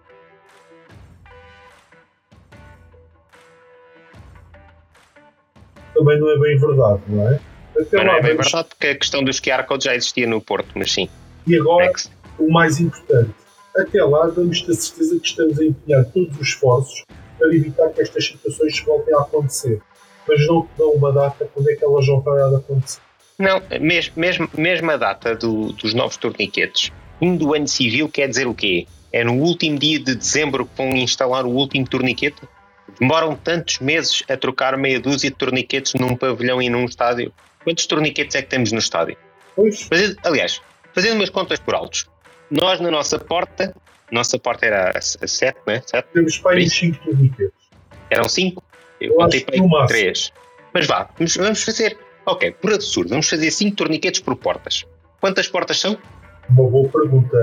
[5.94, 7.40] Também não é bem verdade, não é?
[7.78, 9.94] Até Mas não lá é bem vamos- verdade porque a questão dos QR codes já
[9.94, 11.08] existia no Porto, mas sim.
[11.46, 12.10] E agora, Next.
[12.38, 13.34] o mais importante,
[13.76, 17.04] até lá damos-te a certeza que estamos a empenhar todos os esforços
[17.38, 19.80] para evitar que estas situações voltem a acontecer.
[20.28, 23.00] Mas não te dão uma data quando é que elas vão parar de acontecer.
[23.42, 28.28] Não, mesmo, mesmo, mesmo a data do, dos novos torniquetes, um do ano civil quer
[28.28, 28.86] dizer o quê?
[29.12, 32.40] É no último dia de dezembro que vão instalar o último torniquete?
[33.00, 37.32] Demoram tantos meses a trocar meia dúzia de torniquetes num pavilhão e num estádio.
[37.64, 39.16] Quantos torniquetes é que temos no estádio?
[39.56, 39.88] Pois.
[40.22, 40.62] aliás,
[40.94, 42.08] fazendo umas contas por altos,
[42.48, 43.74] nós na nossa porta,
[44.12, 45.82] nossa porta era a 7, né?
[45.84, 46.06] Sete?
[46.12, 47.52] Temos para aí 5 torniquetes.
[48.08, 48.62] Eram 5?
[49.00, 50.32] Eu, Eu contei para aí 3.
[50.72, 54.84] Mas vá, vamos, vamos fazer, ok, por absurdo, vamos fazer 5 torniquetes por portas.
[55.20, 55.96] Quantas portas são?
[56.48, 57.38] Uma boa pergunta.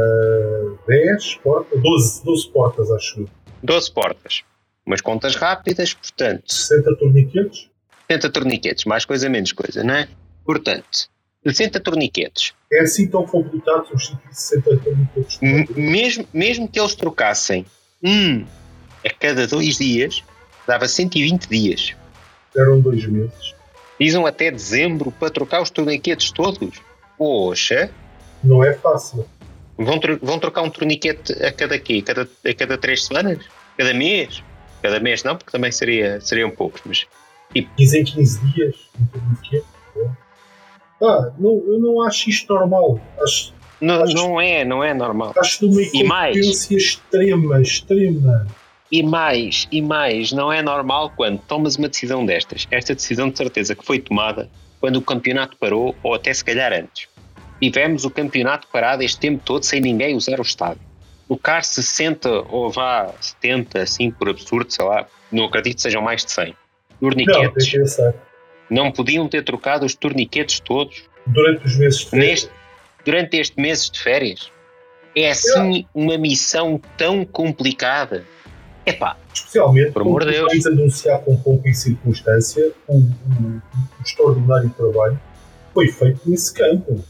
[0.88, 1.82] 10 portas?
[1.82, 3.26] 12, 12 portas, acho.
[3.64, 4.44] 12 portas.
[4.86, 6.52] Umas contas rápidas, portanto.
[6.52, 7.70] 60 torniquetes?
[8.12, 10.08] 60 torniquetes, mais coisa, menos coisa, não é?
[10.44, 11.10] Portanto,
[11.46, 12.54] 60 torniquetes.
[12.72, 15.40] É assim tão complicado substituir 60 torniquetes?
[15.76, 17.66] Mesmo, mesmo que eles trocassem
[18.04, 18.46] um
[19.06, 20.24] a cada dois dias,
[20.68, 21.96] dava 120 dias.
[22.56, 23.56] Eram dois meses.
[24.00, 26.82] Dizem até dezembro para trocar os torniquetes todos.
[27.18, 27.92] Poxa!
[28.44, 29.26] Não é fácil.
[29.78, 32.02] Vão, vão trocar um torniquete a cada quê?
[32.02, 33.40] A cada, a cada três semanas?
[33.78, 34.44] Cada mês?
[34.82, 37.06] Cada mês não, porque também seria, seriam poucos, mas.
[37.54, 39.66] Tipo, Dizem 15 dias um torniquete.
[41.02, 43.00] Ah, não, eu não acho isto normal.
[43.22, 45.34] Acho, não, acho, não é, não é normal.
[45.38, 48.48] Acho de uma incompetência extrema, extrema.
[48.92, 52.68] E mais, e mais, não é normal quando tomas uma decisão destas.
[52.72, 54.50] Esta decisão de certeza que foi tomada
[54.80, 57.08] quando o campeonato parou, ou até se calhar antes.
[57.62, 60.82] Tivemos o campeonato parado este tempo todo sem ninguém usar o estádio.
[61.28, 66.02] O CAR 60 ou vá 70, assim por absurdo, sei lá, não acredito que sejam
[66.02, 66.56] mais de 100.
[67.00, 67.98] Torniquetes.
[68.70, 72.30] Não, não podiam ter trocado os torniquetes todos durante os meses de férias.
[72.30, 72.52] Neste,
[73.06, 74.52] durante este mês de férias.
[75.16, 78.26] É assim uma missão tão complicada.
[78.86, 80.66] Epá, Especialmente por amor de Deus.
[80.66, 83.62] anunciar com pouca e circunstância o, o, o,
[84.04, 85.20] extraordinário trabalho
[85.68, 87.04] que foi feito nesse campo.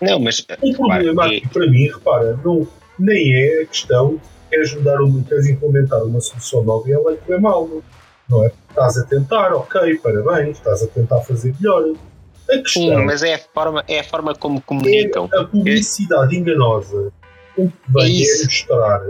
[0.00, 0.44] Não, mas.
[0.62, 2.66] O problema aqui, para mim, repara, não,
[2.98, 7.38] nem é a questão de queres, mudar queres implementar uma solução nova e ela é
[7.38, 7.68] mal.
[8.28, 8.44] Não?
[8.44, 8.52] é?
[8.68, 11.94] Estás a tentar, ok, parabéns, estás a tentar fazer melhor.
[12.48, 15.28] A questão Sim, mas é a forma, é a forma como comunicam.
[15.32, 17.12] É a publicidade enganosa.
[17.56, 19.02] O que vem é, é mostrar.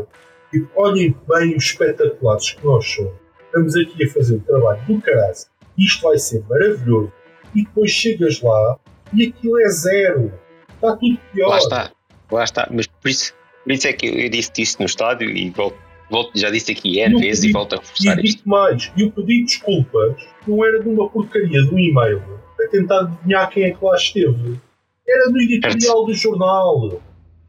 [0.51, 3.13] Tipo, olhem bem os espetaculares que nós somos.
[3.47, 5.35] Estamos aqui a fazer um trabalho do caralho.
[5.79, 7.13] Isto vai ser maravilhoso.
[7.55, 8.79] E depois chegas lá
[9.13, 10.33] e aquilo é zero.
[10.75, 11.49] Está tudo pior.
[11.49, 11.93] Lá está,
[12.31, 12.69] lá está.
[12.71, 13.35] Mas por isso,
[13.65, 15.77] por isso é que eu disse isso no estádio e volto
[16.11, 18.47] volto, já disse aqui N vezes e volto a reforçar e isto.
[18.49, 22.23] mais, e o pedido de desculpas não era de uma porcaria de um e-mail
[22.61, 24.59] a tentar adivinhar quem é que lá esteve.
[25.09, 26.77] Era do editorial do jornal.
[26.87, 27.01] O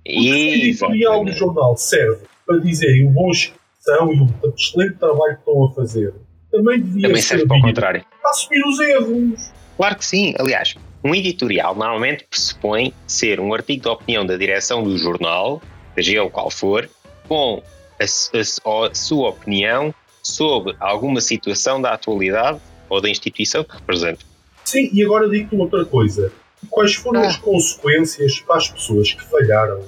[0.06, 5.65] editorial do jornal serve para dizerem o bons são e o excelente trabalho que estão
[5.65, 6.13] a fazer.
[6.51, 8.06] Também devia Também serve para o contrário.
[8.21, 9.51] Para assumir os erros.
[9.77, 10.34] Claro que sim.
[10.38, 15.62] Aliás, um editorial normalmente pressupõe ser um artigo de opinião da direção do jornal,
[15.95, 16.88] seja ele qual for,
[17.27, 17.63] com
[17.99, 24.23] a, a, sua opinião sobre alguma situação da atualidade ou da instituição que representa.
[24.63, 26.32] Sim, e agora digo-te outra coisa.
[26.69, 27.27] Quais foram ah.
[27.27, 29.82] as consequências para as pessoas que falharam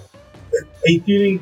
[0.86, 1.42] em terem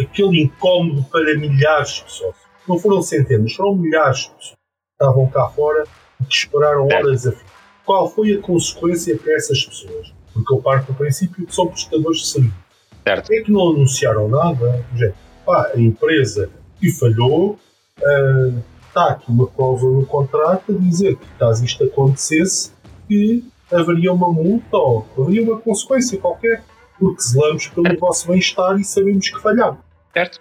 [0.00, 2.36] aquele incómodo para milhares de pessoas?
[2.68, 5.84] Não foram centenas, foram milhares de pessoas que estavam cá fora
[6.20, 7.44] e que esperaram horas a fim.
[7.84, 10.12] Qual foi a consequência para essas pessoas?
[10.32, 12.62] Porque eu parto do princípio que são prestadores de serviço.
[13.04, 13.32] Certo.
[13.32, 17.58] É que não anunciaram nada, gente pá, a empresa que falhou,
[17.98, 22.72] uh, está aqui uma cláusula no contrato a dizer que caso isto acontecesse,
[23.08, 26.62] que haveria uma multa ou haveria uma consequência qualquer,
[27.02, 29.80] porque zelamos pelo vosso bem-estar e sabemos que falhamos.
[30.12, 30.40] Certo.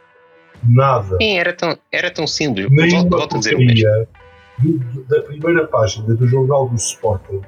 [0.64, 1.18] Nada.
[1.18, 2.68] Sim, era tão, era tão simples.
[2.70, 7.42] Nem volto, a dizer o da primeira página do jornal do Sporting,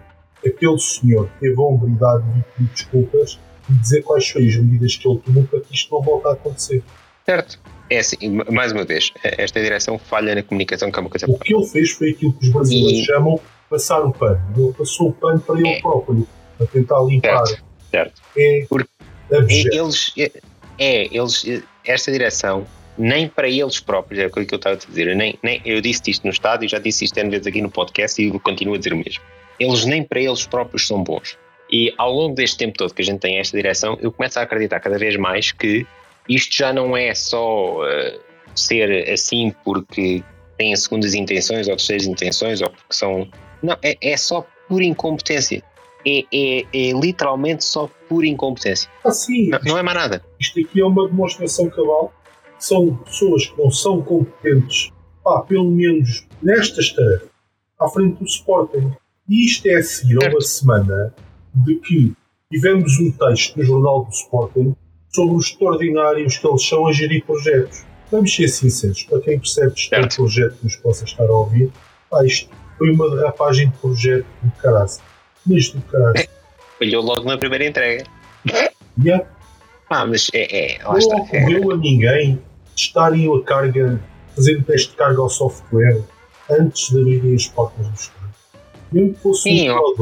[0.43, 5.08] aquele senhor teve a humildade de pedir desculpas e dizer quais foram as medidas que
[5.08, 6.84] ele tomou para que isto não volte a acontecer.
[7.23, 7.60] Certo.
[7.88, 8.17] É assim,
[8.52, 11.28] mais uma vez, esta direção falha na comunicação, que é uma coisa.
[11.30, 13.06] O que ele fez foi aquilo que os brasileiros e...
[13.06, 14.41] chamam passar o pano.
[14.58, 15.82] Ele passou o pano para ele é.
[15.82, 17.45] próprio, para tentar limpar.
[17.45, 17.63] Certo.
[17.91, 18.21] certo.
[18.36, 18.89] É Porque
[19.50, 20.32] eles, é,
[20.78, 22.65] é, eles, esta direção,
[22.98, 26.02] nem para eles próprios, é aquilo que eu estava a dizer, nem, nem, eu disse
[26.08, 28.98] isto no estádio, já disse isto vezes aqui no podcast e continuo a dizer o
[28.98, 29.24] mesmo.
[29.60, 31.38] Eles nem para eles próprios são bons.
[31.72, 34.43] E ao longo deste tempo todo que a gente tem esta direção, eu começo a
[34.43, 35.86] acreditar cada vez mais que
[36.30, 38.19] isto já não é só uh,
[38.56, 40.24] ser assim porque
[40.58, 43.28] têm segundas intenções ou terceiras intenções ou porque são.
[43.62, 45.63] Não, é, é só por incompetência.
[46.06, 48.89] É, é, é literalmente só por incompetência.
[49.04, 49.50] Ah, sim.
[49.50, 50.24] Não, não é mais nada.
[50.39, 52.13] Isto aqui é uma demonstração cabal.
[52.60, 54.92] São pessoas que não são competentes,
[55.24, 57.30] pá, pelo menos nestas tarefas,
[57.80, 58.92] à frente do Sporting.
[59.28, 61.13] E isto é a seguir a uma semana
[61.54, 62.13] de que
[62.52, 64.76] tivemos um texto no jornal do Sporting
[65.13, 67.84] sobre os extraordinários que eles são a gerir projetos.
[68.12, 71.72] Vamos ser sinceros, para quem percebe de um projeto que nos possa estar a ouvir,
[72.10, 74.92] pá, isto foi uma derrapagem de projeto do caralho.
[75.45, 76.27] Mas do caralho.
[76.79, 78.03] Falhou logo na primeira entrega.
[79.03, 79.25] Yeah.
[79.89, 80.75] Ah, mas é.
[80.75, 81.15] é lá Não está.
[81.15, 82.41] ocorreu a ninguém
[82.75, 83.99] testarem a carga,
[84.36, 86.01] fazer um teste de carga ao software
[86.49, 88.34] antes de abrirem as portas do estado.
[88.91, 89.95] Mesmo que fosse Sim, um ou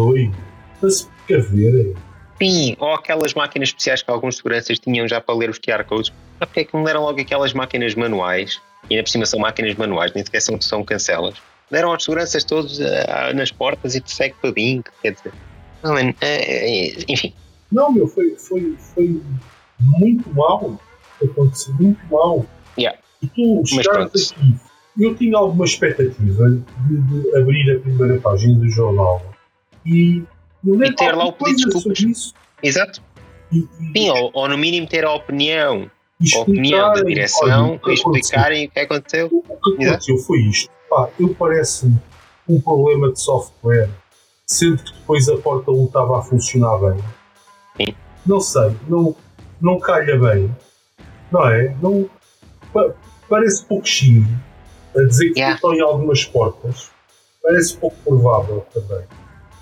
[0.80, 1.96] para se precaverem.
[2.42, 6.08] Sim, ou aquelas máquinas especiais que alguns seguranças tinham já para ler os QR codes.
[6.40, 8.60] Sabe porque é que não deram logo aquelas máquinas manuais?
[8.90, 11.36] E ainda por cima são máquinas manuais, nem sequer são, são cancelas.
[11.72, 15.34] Deram aos seguranças todos ah, nas portas e te segue para bem, quer dizer.
[15.82, 17.34] Não, é, é, é, enfim,
[17.72, 19.22] Não, meu, foi, foi, foi
[19.80, 20.80] muito mal.
[21.24, 22.46] Aconteceu muito mal.
[22.78, 23.00] Yeah.
[23.22, 24.56] E tu chegaste aqui.
[25.00, 29.24] Eu tinha alguma expectativa de, de abrir a primeira página do jornal
[29.86, 30.24] e,
[30.66, 31.98] E ter lá o pedido de desculpas.
[31.98, 32.34] sobre isso.
[32.62, 33.02] exato.
[33.52, 35.90] E, e, Sim, ou, ou no mínimo ter a opinião,
[36.36, 39.28] a opinião da explicarem, direção, olha, o que explicarem o que aconteceu.
[39.28, 40.70] O que aconteceu foi isto.
[40.92, 41.98] Pá, eu parece-me
[42.50, 43.90] um problema de software,
[44.46, 47.02] sendo que depois a porta 1 estava a funcionar bem.
[47.78, 47.96] Sim.
[48.26, 49.16] Não sei, não,
[49.62, 50.54] não calha bem.
[51.32, 51.74] Não é?
[51.82, 52.10] Não,
[52.74, 52.94] pa-
[53.30, 54.28] parece pouquinho
[54.94, 55.56] a dizer que Yeah.
[55.56, 56.92] estão em algumas portas.
[57.42, 59.06] Parece pouco provável também.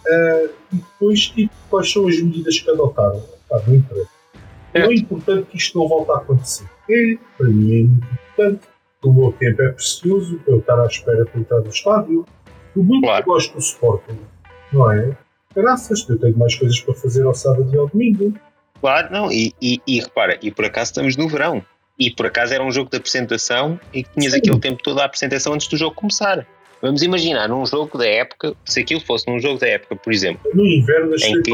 [0.07, 3.23] Ah, e depois, tipo, quais são as medidas que adotaram?
[3.47, 4.09] Pá, não interessa.
[4.73, 6.67] Não é importante que isto não volte a acontecer.
[6.89, 8.67] É, para mim é muito importante.
[9.03, 12.25] O meu tempo é precioso para eu estar à espera para entrar no estádio.
[12.75, 13.25] Eu muito Claro.
[13.25, 14.19] gosto do Sporting,
[14.73, 15.15] não é?
[15.55, 18.33] Graças, eu tenho mais coisas para fazer ao sábado e ao domingo.
[18.81, 21.63] Claro, não, e, e, e repara, e por acaso estamos no verão.
[21.97, 24.39] E por acaso era um jogo de apresentação e que tinhas Sim.
[24.39, 26.45] aquele tempo todo a apresentação antes do jogo começar.
[26.81, 30.49] Vamos imaginar num jogo da época, se aquilo fosse num jogo da época, por exemplo,
[30.53, 31.51] No inverno, Em que-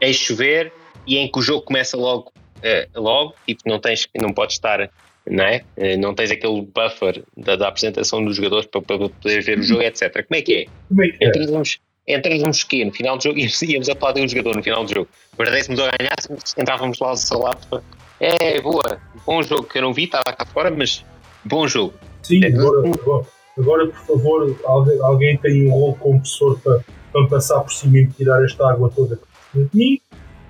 [0.00, 0.72] é chover
[1.06, 4.90] e em que o jogo começa logo, eh, logo tipo, não, tens, não podes estar,
[5.30, 5.62] não é?
[5.76, 9.62] Eh, não tens aquele buffer da, da apresentação dos jogadores para, para poder ver o
[9.62, 10.26] jogo, etc.
[10.26, 10.66] Como é que é?
[10.88, 11.28] Como é que é?
[11.28, 12.84] Entramos, entramos quê?
[12.84, 15.08] No final do jogo íamos, íamos aplaudir um jogador no final do jogo.
[15.36, 17.82] Perdêssemos ou ganhássemos, entrávamos lá ao salado para.
[18.20, 21.04] É, boa, bom jogo que eu não vi, estava cá fora, mas
[21.44, 21.94] bom jogo.
[22.22, 22.48] Sim, É.
[22.48, 26.80] agora, agora, agora, por favor, alguém, alguém tem um rolo compressor para,
[27.12, 29.20] para passar por cima e tirar esta água toda
[29.54, 30.00] de mim.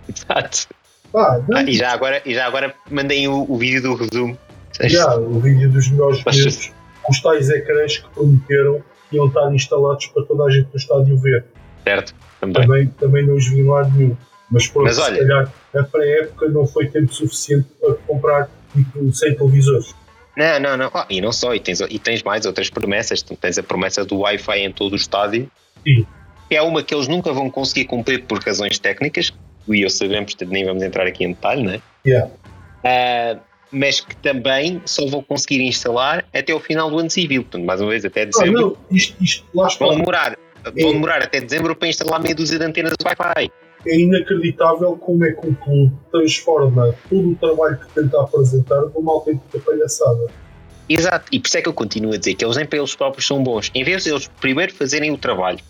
[0.09, 0.69] Exato.
[1.15, 4.37] Ah, e, já agora, e já agora mandei o, o vídeo do resumo.
[4.81, 6.73] Já, o vídeo dos melhores momentos,
[7.09, 11.17] os tais ecrãs que prometeram que iam estar instalados para toda a gente no estádio
[11.19, 11.45] ver.
[11.85, 12.63] Certo, também.
[12.63, 14.17] Também, também não os vi em lado nenhum.
[14.51, 19.13] Mas pronto, Mas se olha- calhar a pré-época não foi tempo suficiente para comprar tipo,
[19.13, 19.95] 100 televisores.
[20.37, 20.91] Não, não, não.
[20.95, 23.23] Ah, e não só, e tens, e tens mais outras promessas.
[23.23, 25.51] Tens a promessa do Wi-Fi em todo o estádio.
[25.83, 26.07] Sim.
[26.49, 29.33] Que é uma que eles nunca vão conseguir cumprir por razões técnicas.
[29.69, 31.81] E eu sabemos, nem vamos entrar aqui em detalhe, não é?
[32.07, 32.31] Yeah.
[32.85, 33.37] Ah,
[33.71, 37.43] mas que também só vão conseguir instalar até o final do ano civil.
[37.43, 38.61] Portanto, mais uma vez, até Ah, dezembro.
[38.61, 39.85] não, isto, isto lá está.
[39.85, 40.83] vão, demorar, É.
[40.83, 43.51] vão demorar até dezembro para instalar meia dúzia de antenas de Wi-Fi.
[43.87, 49.13] É inacreditável como é que um clube transforma todo o trabalho que tenta apresentar numa
[49.13, 50.27] autêntica palhaçada.
[50.89, 52.95] Exato, e por isso é que eu continuo a dizer que eles nem para eles
[52.97, 53.71] próprios são bons.
[53.75, 55.61] Em vez de eles primeiro fazerem o trabalho,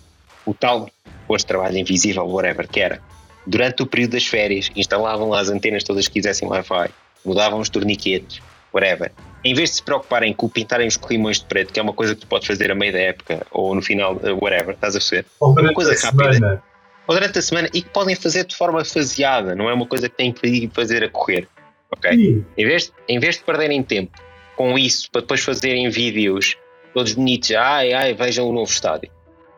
[0.46, 0.88] o tal
[1.28, 3.00] de trabalho invisível, whatever, que era,
[3.46, 6.90] durante o período das férias, instalavam lá as antenas todas que quisessem Wi-Fi,
[7.24, 8.40] mudavam os torniquetes,
[8.72, 9.12] whatever.
[9.44, 12.14] Em vez de se preocuparem com pintarem os corrimões de preto, que é uma coisa
[12.14, 14.98] que tu podes fazer a meio da época, ou no final, uh, whatever, estás a
[14.98, 15.26] perceber?
[15.40, 16.32] Ou durante coisa rápida.
[16.32, 16.62] semana.
[17.06, 20.08] Ou durante a semana, e que podem fazer de forma faseada, não é uma coisa
[20.08, 21.48] que têm que fazer a correr,
[21.90, 22.12] ok?
[22.12, 24.18] Sim, Em vez, em vez de perderem tempo
[24.56, 26.56] com isso para depois fazerem vídeos
[26.92, 29.08] todos bonitos, ai ai, vejam o novo estádio.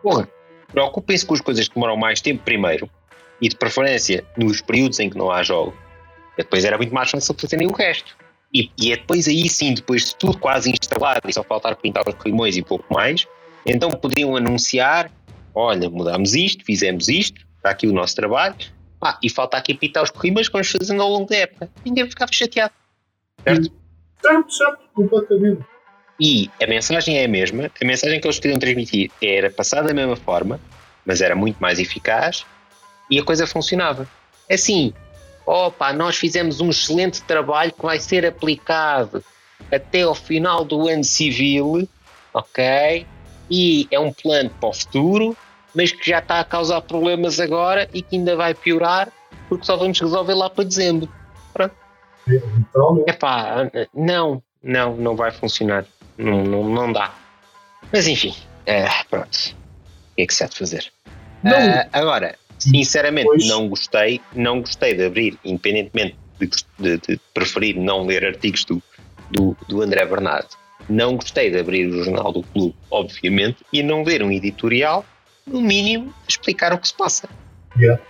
[0.03, 0.29] Porra,
[0.70, 2.88] preocupem-se com as coisas que demoram mais tempo primeiro
[3.40, 5.75] e de preferência nos períodos em que não há jogo.
[6.37, 8.16] Depois era muito mais fácil fazerem o resto.
[8.53, 12.09] E, e é depois aí sim, depois de tudo quase instalado e só faltar pintar
[12.09, 13.27] os corrimões e pouco mais,
[13.64, 15.11] então poderiam anunciar:
[15.55, 18.57] olha, mudamos isto, fizemos isto, está aqui o nosso trabalho,
[19.03, 21.71] ah, e falta aqui pintar os corrimões que vamos fazendo ao longo da época.
[21.85, 22.75] Ninguém ficava chateado.
[23.45, 23.73] Certo?
[24.21, 25.64] certo, certo, completamente.
[26.21, 29.95] E a mensagem é a mesma, a mensagem que eles queriam transmitir era passada da
[29.95, 30.61] mesma forma,
[31.07, 32.45] mas era muito mais eficaz
[33.11, 34.07] e a coisa funcionava.
[34.51, 34.93] Assim,
[35.51, 39.25] opa, nós fizemos um excelente trabalho que vai ser aplicado
[39.71, 41.89] até ao final do ano civil,
[42.33, 43.07] ok?
[43.51, 45.37] E é um plano para o futuro
[45.75, 49.11] mas que já está a causar problemas agora e que ainda vai piorar
[49.49, 51.09] porque só vamos resolver lá para dezembro.
[51.53, 51.75] Pronto.
[52.27, 53.11] Literalmente.
[53.11, 55.85] Epá, não, não, não vai funcionar.
[56.17, 57.13] Não, não, não dá.
[57.93, 58.35] Mas enfim,
[58.67, 59.57] é, pronto.
[60.13, 60.93] O que é que se há de fazer?
[61.43, 61.53] Não.
[61.53, 63.49] Ah, agora, sinceramente, Pois.
[63.49, 68.83] não gostei, não gostei de abrir, independentemente de, de- de preferir não ler artigos do,
[69.31, 70.49] do, do André Bernardo.
[70.88, 75.05] Não gostei de abrir o jornal do clube, obviamente, e não ler um editorial,
[75.46, 77.29] no mínimo, explicar o que se passa.
[77.79, 78.01] Yeah.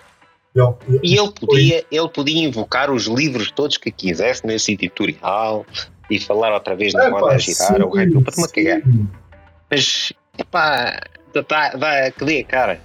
[0.57, 0.77] Yeah.
[0.89, 1.01] Yeah.
[1.03, 5.65] E ele podia, ele podia invocar os livros todos que quisesse nesse editorial
[6.11, 8.83] e falar outra vez na moda a girar ou sim, rei para uma cagar.
[9.71, 11.01] Mas, epá,
[11.49, 12.81] dá, dá, que dê, cara.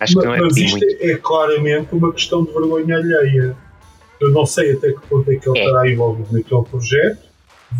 [0.00, 0.96] Acho que não é mas isto muito.
[1.02, 3.56] é, é claramente uma questão de vergonha alheia.
[4.20, 5.64] Eu não sei até que ponto é que ele É.
[5.66, 7.28] estará envolvido naquele projeto.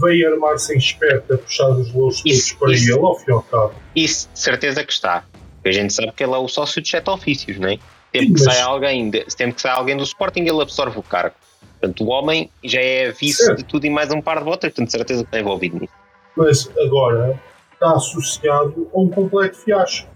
[0.01, 2.93] Veio armar-se em esperto a puxar os louros todos para isso.
[2.93, 3.75] ele, ao fim e ao cabo.
[3.97, 5.25] Isso, de certeza que está.
[5.57, 7.79] Porque a gente sabe que ele é o sócio de sete ofícios, não é?
[8.13, 10.99] Sempre Sim, que, mas- sai alguém de, sempre que sai alguém do Sporting, ele absorve
[10.99, 11.35] o cargo.
[11.81, 13.59] Portanto, o homem já é vice Certo.
[13.59, 15.93] de tudo e mais um par de votos, portanto, de certeza que está envolvido nisso.
[16.37, 17.41] Mas agora
[17.73, 20.09] está associado a um completo fiasco.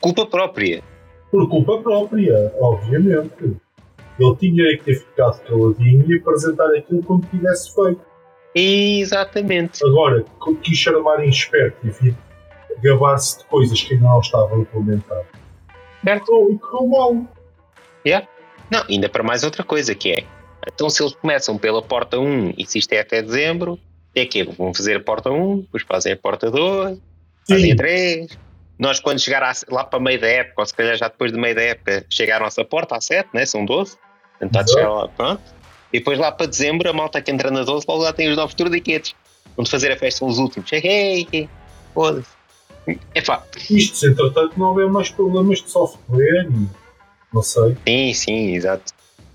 [0.00, 0.82] Culpa própria.
[1.30, 3.56] Por culpa própria, obviamente.
[4.18, 8.00] Ele tinha que ter ficado caladinho e apresentar aquilo como tivesse feito.
[8.54, 9.84] Exatamente.
[9.84, 10.24] Agora,
[10.62, 12.16] quis chamar em esperto e vir
[12.82, 15.26] gabar-se de coisas que ainda não estavam implementadas.
[16.02, 16.50] Certo.
[16.50, 17.26] E correu mal.
[18.70, 20.24] Não, ainda para mais outra coisa que é.
[20.66, 23.78] Então, se eles começam pela porta 1 e se isto é até dezembro,
[24.14, 26.98] é que vão fazer a porta 1, depois fazem a porta 2,
[27.48, 28.38] fazem Sim, a 3.
[28.78, 31.38] Nós, quando chegar à- lá para meio da época, ou se calhar já depois do
[31.38, 33.46] meio da época, chegar à nossa porta, à 7, né?
[33.46, 33.96] são 12.
[34.38, 34.72] Tentar Exato.
[34.74, 35.42] chegar lá, pronto.
[35.92, 38.36] E depois lá para dezembro, a malta que entra na 12, logo lá tem os
[38.36, 39.14] novos torniquetes.
[39.56, 40.68] Onde fazer a festa os últimos.
[40.68, 41.48] Cheguei,
[41.94, 42.28] foda-se.
[43.14, 46.46] Epá, isto se entretanto não houver mais problemas de software
[47.32, 47.76] não sei.
[47.86, 48.92] sim, sim, exato.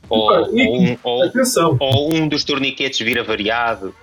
[0.07, 3.93] Ou, e- ou um, ou, ou um dos torniquetes vira variado.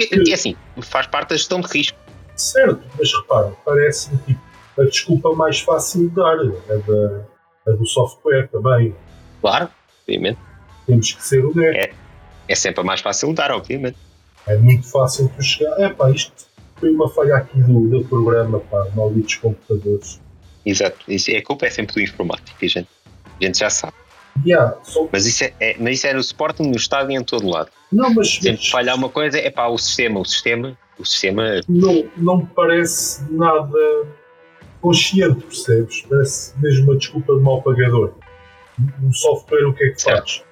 [0.00, 1.96] É, é assim, faz parte da gestão de risco.
[2.34, 4.40] certo, mas repara, parece-me tipo,
[4.78, 7.26] a desculpa mais fácil de dar, a, da,
[7.68, 8.94] a do software também.
[9.40, 9.68] Claro,
[10.02, 10.38] obviamente.
[10.86, 11.96] Temos que ser honestos.
[12.48, 13.96] É sempre a mais fácil de dar, obviamente.
[14.46, 15.80] É muito fácil tu chegar.
[15.80, 20.20] É pá, isto foi uma falha aqui do, do programa, pá, malditos computadores.
[20.64, 20.98] Exato.
[21.08, 22.88] Isso, a culpa é sempre do informático, a gente,
[23.40, 23.94] a gente já sabe.
[24.44, 27.24] Yeah, só, Mas isso é, é, mas isso é no Sporting, no estádio e em
[27.24, 27.70] todo lado.
[27.90, 31.60] não, mas, Sempre mas falhar uma coisa, é pá, o sistema, o sistema, o sistema.
[31.66, 33.78] não, não me parece nada
[34.86, 36.02] consciente, percebes?
[36.02, 38.14] Parece mesmo uma desculpa de mal pagador.
[39.02, 40.44] Um software o que é que faz?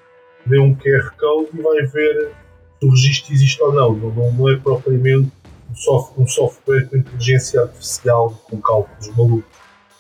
[0.44, 2.33] Vê um QR Code e vai ver
[2.81, 3.94] se o registro existe ou não.
[3.94, 5.31] Não, não, é propriamente
[5.70, 9.44] um, soft, um software com inteligência artificial, com cálculos malucos.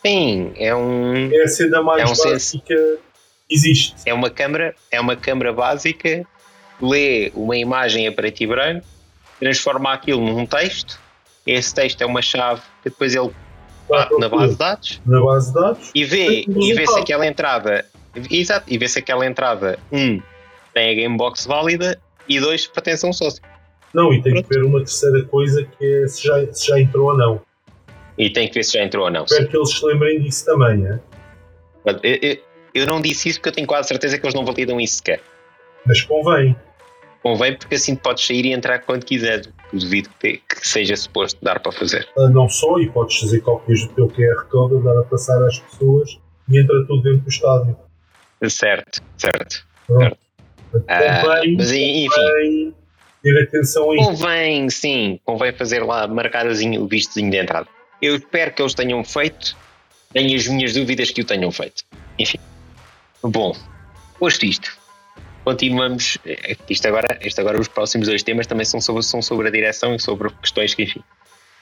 [0.04, 1.32] Sim, é um.
[1.32, 2.60] É a cena mais É um básica senso.
[2.60, 2.98] que
[3.48, 3.94] existe.
[4.04, 6.26] É uma câmara, é uma câmara básica,
[6.82, 8.86] lê uma imagem a preto e branco,
[9.38, 10.98] transforma aquilo num texto.
[11.46, 13.30] Esse texto é uma chave que depois ele
[13.88, 15.90] bate na base de dados na base de dados.
[15.94, 17.84] e vê, e vê se aquela entrada.
[18.30, 20.20] Exato, e vê se aquela entrada, um,
[20.72, 23.42] tem a gamebox válida e dois, pertence a um sócio.
[23.92, 24.48] Não, e tem Pronto.
[24.48, 27.40] que ver uma terceira coisa que é se já, se já entrou ou não.
[28.16, 29.24] E tem que ver se já entrou ou não.
[29.24, 31.00] Espero que eles se lembrem disso também, é?
[31.84, 32.38] Eu, eu-
[32.74, 35.20] eu não disse isso porque eu tenho quase certeza que eles não validam isso sequer.
[35.86, 36.56] mas convém.
[37.24, 39.48] Convém porque assim podes sair e entrar quando quiseres.
[39.72, 42.06] Duvido que, que seja suposto dar para fazer.
[42.18, 45.58] Ah, Não só, e podes fazer cópias do teu QR Code, andar a passar às
[45.58, 46.18] pessoas
[46.50, 47.76] e entra tudo dentro do estádio.
[48.46, 49.66] Certo, certo.
[50.86, 52.74] Ah, Convém, mas enfim, convém
[53.22, 54.04] ter atenção a isso.
[54.04, 57.66] convém sim, convém fazer lá, marcar o vistozinho de entrada.
[58.02, 59.56] Eu espero que eles tenham feito,
[60.12, 61.84] tenho as minhas dúvidas que o tenham feito.
[62.18, 62.38] Enfim.
[63.22, 63.56] Bom,
[64.18, 64.76] posto isto,
[65.44, 66.18] continuamos.
[66.26, 69.50] eh, Isto agora, isto agora, os próximos dois temas também são sobre, são sobre a
[69.50, 71.02] direção e sobre questões que, enfim.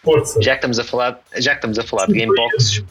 [0.03, 0.41] Força.
[0.41, 2.85] Já que estamos a falar, já que estamos a falar de gameboxes,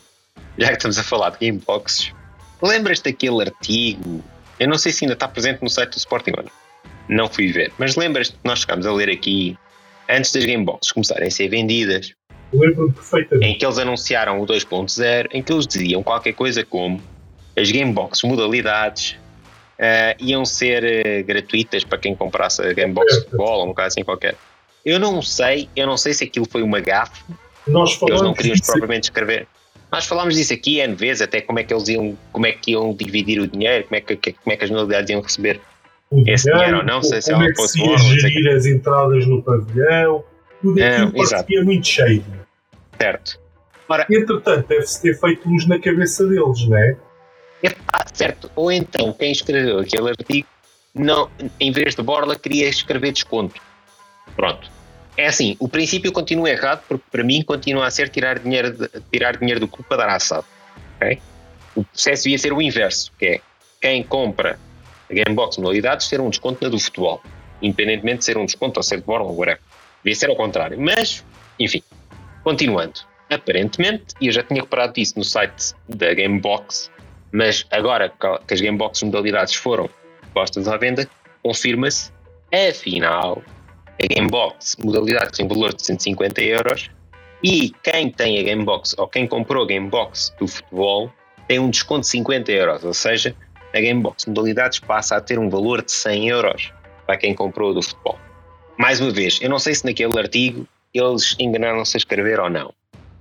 [0.58, 2.14] já que estamos a falar de gameboxes,
[2.62, 4.24] lembras-te daquele artigo?
[4.60, 6.52] Eu não sei se ainda está presente no site do Sporting ou não.
[7.10, 9.58] Não fui ver, mas lembras-te que nós chegámos a ler aqui
[10.08, 12.14] antes das gameboxes começarem a ser vendidas,
[13.42, 17.02] em que eles anunciaram o 2.0, em que eles diziam qualquer coisa como
[17.58, 19.18] as gameboxes modalidades
[19.82, 23.88] eh, iam ser eh, gratuitas para quem comprasse a gamebox de futebol ou um caso
[23.88, 24.36] assim qualquer.
[24.86, 27.24] Eu não sei, eu não sei se aquilo foi uma gafe
[27.68, 29.48] Nós eles não queriam disso propriamente escrever.
[29.92, 32.72] Nós falámos disso aqui N vezes, até como é que eles iam, como é que
[32.72, 35.60] iam dividir o dinheiro, como é que, como é que as modalidades iam receber.
[36.10, 38.56] o esse dinheiro ou não, como se- se como é que se ia sei gerir
[38.56, 40.24] as entradas no pavilhão,
[40.62, 41.44] tudo É, aquilo exato.
[41.44, 42.24] parecia muito cheio.
[43.00, 43.40] Certo.
[43.90, 46.96] Ora, Entretanto, deve-se ter feito luz na cabeça deles, não é?
[47.91, 48.49] Ah, certo.
[48.55, 50.47] Ou então, quem escreveu aquele artigo,
[50.93, 53.62] não, em vez de borla, queria escrever desconto.
[54.36, 54.70] Pronto.
[55.18, 58.89] É assim, o princípio continua errado, porque para mim continua a ser tirar dinheiro, de,
[59.12, 60.45] tirar dinheiro do clube para dar assado.
[60.95, 61.20] Okay?
[61.76, 63.41] O processo devia ser o inverso, que é
[63.80, 64.57] quem compra
[65.09, 67.22] a Gamebox modalidades ter um desconto na do futebol,
[67.62, 69.62] independentemente de ser um desconto ou ser de borla ou whatever.
[70.03, 70.80] Devia ser ao contrário.
[70.80, 71.24] Mas,
[71.59, 71.84] enfim,
[72.43, 73.01] continuando.
[73.30, 76.89] Aparentemente, e eu já tinha reparado isso no site da Gamebox,
[77.32, 78.12] mas agora
[78.48, 79.90] que as Gamebox modalidades foram
[80.34, 81.08] postas à venda,
[81.44, 82.12] confirma-se,
[82.70, 83.42] afinal,
[84.02, 86.90] a Gamebox modalidade tem valor de 150 euros
[87.44, 91.12] e quem tem a Gamebox ou quem comprou a Gamebox do futebol
[91.48, 93.36] tem um desconto de 50 euros, ou seja,
[93.74, 96.74] a Gamebox modalidades passa a ter um valor de 100 euros
[97.06, 98.18] para quem comprou do futebol.
[98.78, 102.74] Mais uma vez, eu não sei se naquele artigo eles enganaram-se a escrever ou não,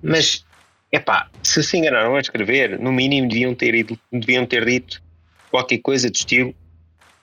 [0.02, 0.44] mas
[0.92, 5.02] epá, se se enganaram a escrever, no mínimo deviam ter, ido, deviam ter dito
[5.50, 6.54] qualquer coisa do estilo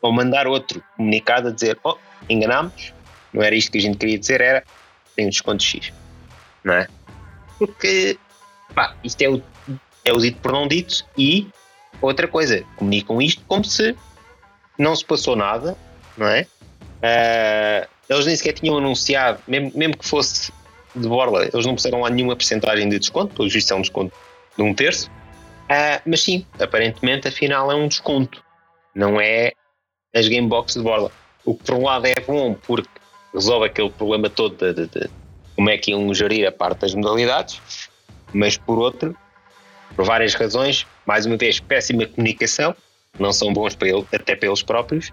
[0.01, 1.95] ou mandar outro comunicado a dizer: Oh,
[2.29, 2.93] enganámos,
[3.33, 4.63] não era isto que a gente queria dizer, era
[5.15, 5.91] tem um desconto X,
[6.63, 6.87] não é?
[7.57, 8.17] Porque
[8.73, 9.41] pá, isto é o,
[10.05, 11.47] é o dito por não dito e
[12.01, 13.95] outra coisa, comunicam isto como se
[14.77, 15.75] não se passou nada,
[16.15, 16.45] não é?
[16.97, 20.51] Uh, eles nem sequer tinham anunciado, mesmo, mesmo que fosse
[21.01, 24.15] de borla, eles não puseram lá nenhuma porcentagem de desconto, pelo visto é um desconto
[24.55, 28.43] de um terço, uh, mas sim, aparentemente afinal é um desconto,
[28.95, 29.51] não é
[30.15, 31.11] as Gamebox de borla.
[31.45, 32.89] O que por um lado é bom porque
[33.33, 35.09] resolve aquele problema todo de, de, de
[35.55, 37.61] como é que iam gerir a parte das modalidades,
[38.33, 39.15] mas por outro,
[39.95, 42.75] por várias razões, mais uma vez, péssima comunicação,
[43.17, 45.11] não são bons para ele, até para eles próprios,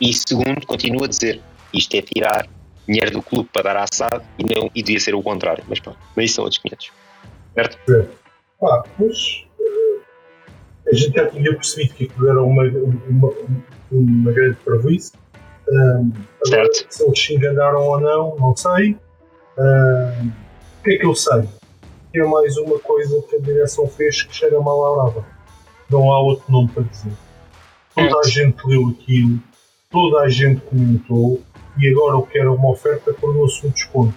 [0.00, 1.40] e segundo, continuo a dizer,
[1.72, 2.48] isto é tirar
[2.92, 5.98] dinheiro do clube para dar assado e, não, e devia ser o contrário, mas pronto,
[6.14, 6.92] mas isso são outros 500,
[7.54, 7.78] certo?
[7.90, 8.06] É.
[8.64, 10.00] Ah, eh,
[10.90, 12.64] a gente já tinha percebido que aquilo era uma,
[13.08, 13.32] uma,
[13.90, 15.12] uma grande prejuízo
[15.68, 16.12] um,
[16.46, 18.96] agora, se eles se enganaram ou não, não sei.
[19.58, 21.48] Um, o que é que eu sei?
[22.14, 25.26] É mais uma coisa que a direção fez que cheira mal à brava.
[25.88, 27.12] Não há outro nome para dizer.
[27.94, 29.38] Toda a gente leu aquilo,
[29.90, 31.40] toda a gente comentou
[31.78, 34.14] e agora o que era uma oferta tornou-se um desconto.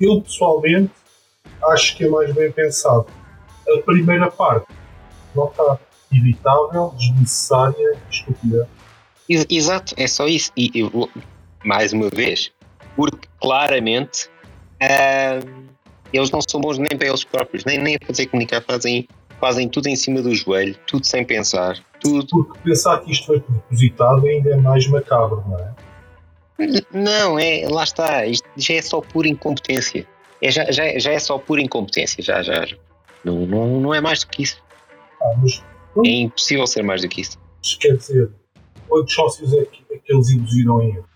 [0.00, 0.92] Eu pessoalmente
[1.68, 3.06] acho que é mais bem pensado.
[3.68, 4.66] A primeira parte
[5.34, 5.78] não está
[6.12, 8.68] evitável, desnecessária, estúpida.
[9.28, 10.52] Exato, é só isso.
[10.56, 11.08] E eu,
[11.64, 12.52] mais uma vez,
[12.94, 14.28] porque claramente
[14.82, 15.66] uh,
[16.12, 19.08] eles não são bons nem para eles próprios, nem, nem a fazer comunicar, fazem,
[19.40, 22.26] fazem tudo em cima do joelho, tudo sem pensar, tudo.
[22.28, 25.74] Porque pensar que isto foi propositado ainda é mais macabro, não é?
[26.92, 30.06] Não, é, lá está, isto já é só pura incompetência.
[30.42, 32.66] É, já, já, já é só pura incompetência, já, já.
[33.24, 34.62] Não, não, não é mais do que isso.
[35.22, 35.62] Ah, mas,
[36.04, 37.38] é impossível ser mais do que isso.
[37.80, 38.30] Quer dizer,
[38.88, 41.08] Quantos sócios é que, é que eles induziram em erro?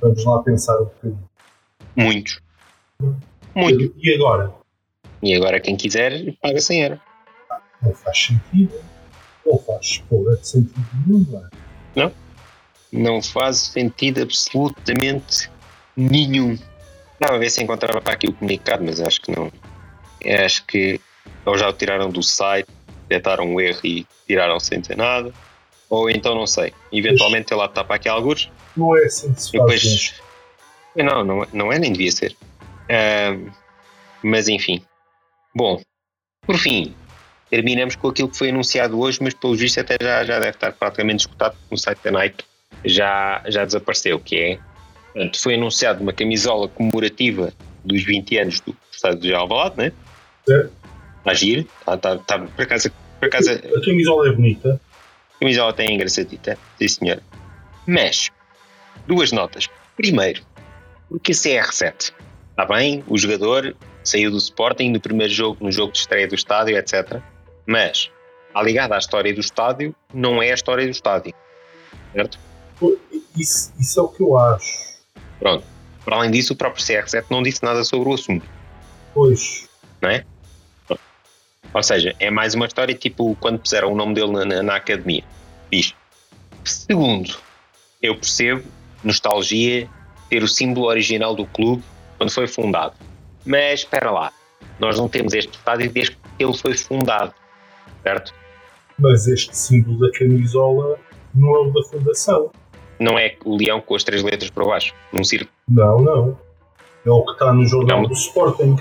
[0.00, 1.30] Vamos lá pensar um bocadinho.
[1.96, 2.40] Muitos.
[3.54, 3.94] Muito.
[3.98, 4.52] E agora?
[5.22, 6.98] E agora quem quiser paga 100 euros.
[7.82, 8.74] Não faz sentido.
[9.46, 11.50] Não faz porra de sentido nenhum, não é?
[11.94, 12.12] Não.
[12.94, 15.50] Não faz sentido absolutamente
[15.96, 16.56] nenhum.
[17.14, 19.50] Estava a ver se encontrava para aqui o comunicado, mas acho que não.
[20.44, 21.00] Acho que
[21.44, 22.68] ou já o tiraram do site,
[23.08, 25.32] detectaram um erro e tiraram sem dizer nada.
[25.90, 26.72] Ou então não sei.
[26.92, 28.48] Eventualmente ele lá está para aqui alguns.
[28.76, 29.82] Não é assim que se faz.
[29.82, 30.14] Depois,
[30.96, 32.36] não, não, não é nem devia ser.
[32.84, 33.50] Uh,
[34.22, 34.80] mas enfim.
[35.52, 35.80] Bom,
[36.46, 36.94] por fim,
[37.50, 40.72] terminamos com aquilo que foi anunciado hoje, mas pelo visto até já, já deve estar
[40.72, 42.44] praticamente escutado no site da Nike.
[42.84, 44.58] Já, já desapareceu, que é.
[45.12, 47.52] Portanto, foi anunciado uma camisola comemorativa
[47.84, 49.92] dos 20 anos do Estado de Alvalade, né?
[50.48, 50.66] É.
[51.18, 51.60] Está a giro.
[51.80, 54.80] Está, está, está, por acaso, por acaso, a camisola é bonita
[55.44, 57.22] camisola tem engraçadita, sim senhor.
[57.86, 58.30] Mas,
[59.06, 59.68] duas notas.
[59.94, 60.42] Primeiro,
[61.08, 62.14] porque CR7?
[62.50, 66.34] Está bem, o jogador saiu do Sporting no primeiro jogo, no jogo de estreia do
[66.34, 67.20] estádio, etc.
[67.66, 68.10] Mas,
[68.54, 71.34] a ligada à história do estádio, não é a história do estádio.
[72.12, 72.38] Certo?
[73.36, 74.94] Isso, isso é o que eu acho.
[75.38, 75.64] Pronto.
[76.04, 78.46] Para além disso, o próprio CR7 não disse nada sobre o assunto.
[79.14, 79.68] Pois.
[80.00, 80.24] Não é?
[81.72, 84.76] Ou seja, é mais uma história tipo quando puseram o nome dele na, na, na
[84.76, 85.24] academia.
[85.72, 85.94] Diz.
[86.64, 87.36] Segundo,
[88.00, 88.62] eu percebo
[89.02, 89.88] nostalgia
[90.30, 91.82] ter o símbolo original do clube
[92.16, 92.94] quando foi fundado.
[93.44, 94.32] Mas espera lá,
[94.78, 97.34] nós não temos este estádio desde que ele foi fundado,
[98.02, 98.32] certo?
[98.98, 100.98] Mas este símbolo da camisola
[101.34, 102.50] não é o da fundação.
[102.98, 105.50] Não é o leão com as três letras para baixo, num círculo?
[105.68, 106.38] Não, não.
[107.04, 108.08] É o que está no jornal não.
[108.08, 108.76] do Sporting.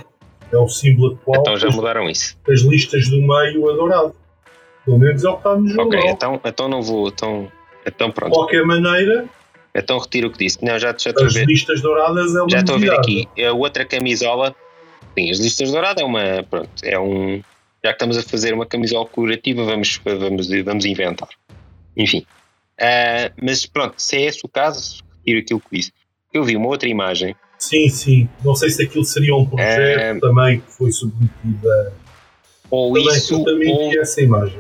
[0.52, 1.42] É o símbolo atual.
[1.42, 2.38] Então já mudaram isso.
[2.48, 4.16] As listas do meio a dourado.
[4.86, 5.88] Pelo menos é o que está no jornal.
[5.88, 7.08] Ok, então, então não vou.
[7.08, 7.52] Então,
[7.86, 8.34] então De pronto.
[8.34, 9.26] qualquer maneira,
[9.74, 10.64] Então retiro o que disse.
[10.64, 11.46] Não, já, já estou a as ver.
[11.48, 13.28] listas douradas é uma Já estou a ver aqui.
[13.44, 14.56] A outra camisola.
[15.18, 16.44] Sim, as listas douradas é uma.
[16.50, 17.42] Pronto, é um.
[17.84, 21.30] Já que estamos a fazer uma camisola curativa, vamos, vamos, vamos inventar.
[21.98, 22.26] Enfim.
[22.84, 25.94] Ah, mas pronto, se é esse o caso, retiro aquilo que disse.
[26.34, 27.36] Eu vi uma outra imagem.
[27.58, 28.30] Sim, sim.
[28.44, 30.20] Não sei se aquilo seria um projeto É.
[30.20, 31.92] também que foi submetido a.
[32.70, 34.60] Ou Também, isso, também ou, essa imagem.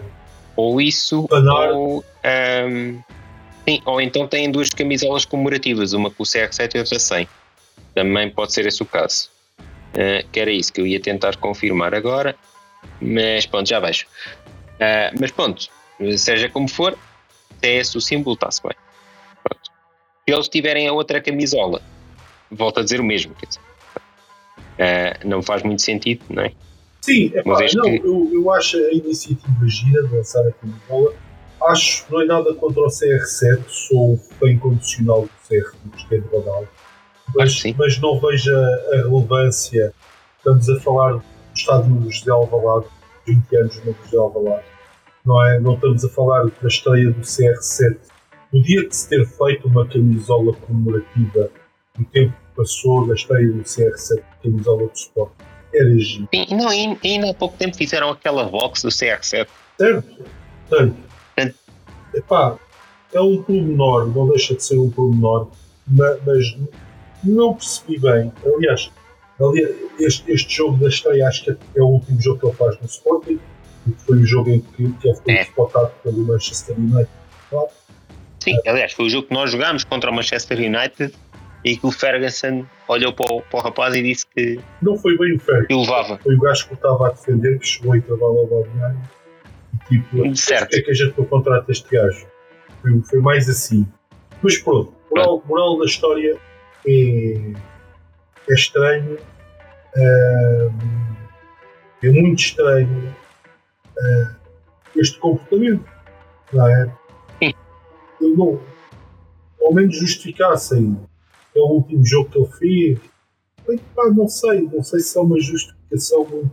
[0.55, 1.71] ou isso, Fanar.
[1.71, 2.05] ou.
[2.23, 2.99] ahm,
[3.67, 7.27] sim, ou então têm duas camisolas comemorativas, uma com o CR7 e outra sem.
[7.95, 9.29] Também pode ser esse o caso.
[9.95, 12.35] Ah, que era isso que eu ia tentar confirmar agora,
[13.01, 14.05] mas pronto, já vejo.
[14.79, 15.67] Ah, mas pronto,
[16.17, 16.97] seja como for,
[17.63, 18.73] se é esse o símbolo, está-se bem.
[19.41, 19.61] Pronto.
[20.27, 21.81] Se eles tiverem a outra camisola,
[22.51, 23.61] volto a dizer o mesmo, quer dizer.
[24.79, 26.51] Ah, não faz muito sentido, não é?
[27.01, 31.13] Sim, é pá, não, que- eu, eu acho a iniciativa gira de lançar a camisola.
[31.67, 36.67] Acho não é nada contra o CR7, sou fã incondicional do CR do Cristiano Ronaldo.
[37.35, 39.93] Mas, mas não vejo a, a relevância.
[40.37, 41.23] Estamos a falar do
[41.55, 42.87] estádio José Alvalade,
[43.25, 44.63] 20 anos no José Alvalade.
[45.25, 45.59] Não, é?
[45.59, 47.97] não estamos a falar da estreia do CR7.
[48.51, 51.49] No dia de se ter feito uma camisola comemorativa,
[51.99, 55.31] o tempo que passou da estreia do CR7, camisola do Sport,
[55.73, 56.27] era giro.
[56.33, 59.47] Sim, não, e ainda há pouco tempo fizeram aquela box do CR7.
[59.77, 60.03] Certo?
[60.69, 60.95] Portanto,
[61.35, 61.55] Portanto-
[62.13, 62.59] epá,
[63.13, 65.47] é um pormenor, não deixa de ser um pormenor,
[65.87, 66.55] ma- mas,
[67.23, 68.31] não percebi bem.
[68.45, 68.91] Aliás,
[69.41, 72.79] ali- este, este jogo da estreia acho que é o último jogo que ele faz
[72.79, 73.39] no Sporting,
[74.05, 75.41] foi o jogo em que, que foi É.
[75.41, 77.09] explotado pelo Manchester United.
[78.39, 81.13] Sim, aliás, foi o jogo que nós jogámos contra o Manchester United
[81.63, 85.17] e que o Ferguson olhou para o, para o rapaz e disse que, Não foi
[85.17, 86.19] bem o Ferguson, levava.
[86.21, 88.99] foi o gajo que estava a defender, que chegou a intervalo ao balneário.
[89.91, 90.63] E tipo, Certo.
[90.69, 92.25] porque é que a gente não contrata este gajo?
[92.81, 93.87] Foi, foi mais assim.
[94.41, 96.37] Mas pronto, moral, moral da história
[96.85, 97.51] é,
[98.49, 99.17] é estranho.
[99.95, 100.69] é
[102.11, 103.15] muito estranho
[103.99, 104.35] ah,
[104.95, 105.85] este comportamento.
[106.51, 106.85] Não é?
[107.39, 107.53] Sim.
[108.21, 108.61] Eu não,
[109.61, 110.97] ao menos justificassem.
[111.55, 112.51] É o último jogo que ele
[112.97, 112.99] fez.
[113.67, 116.51] Bem, pá, não sei, não sei se é uma justificação muito,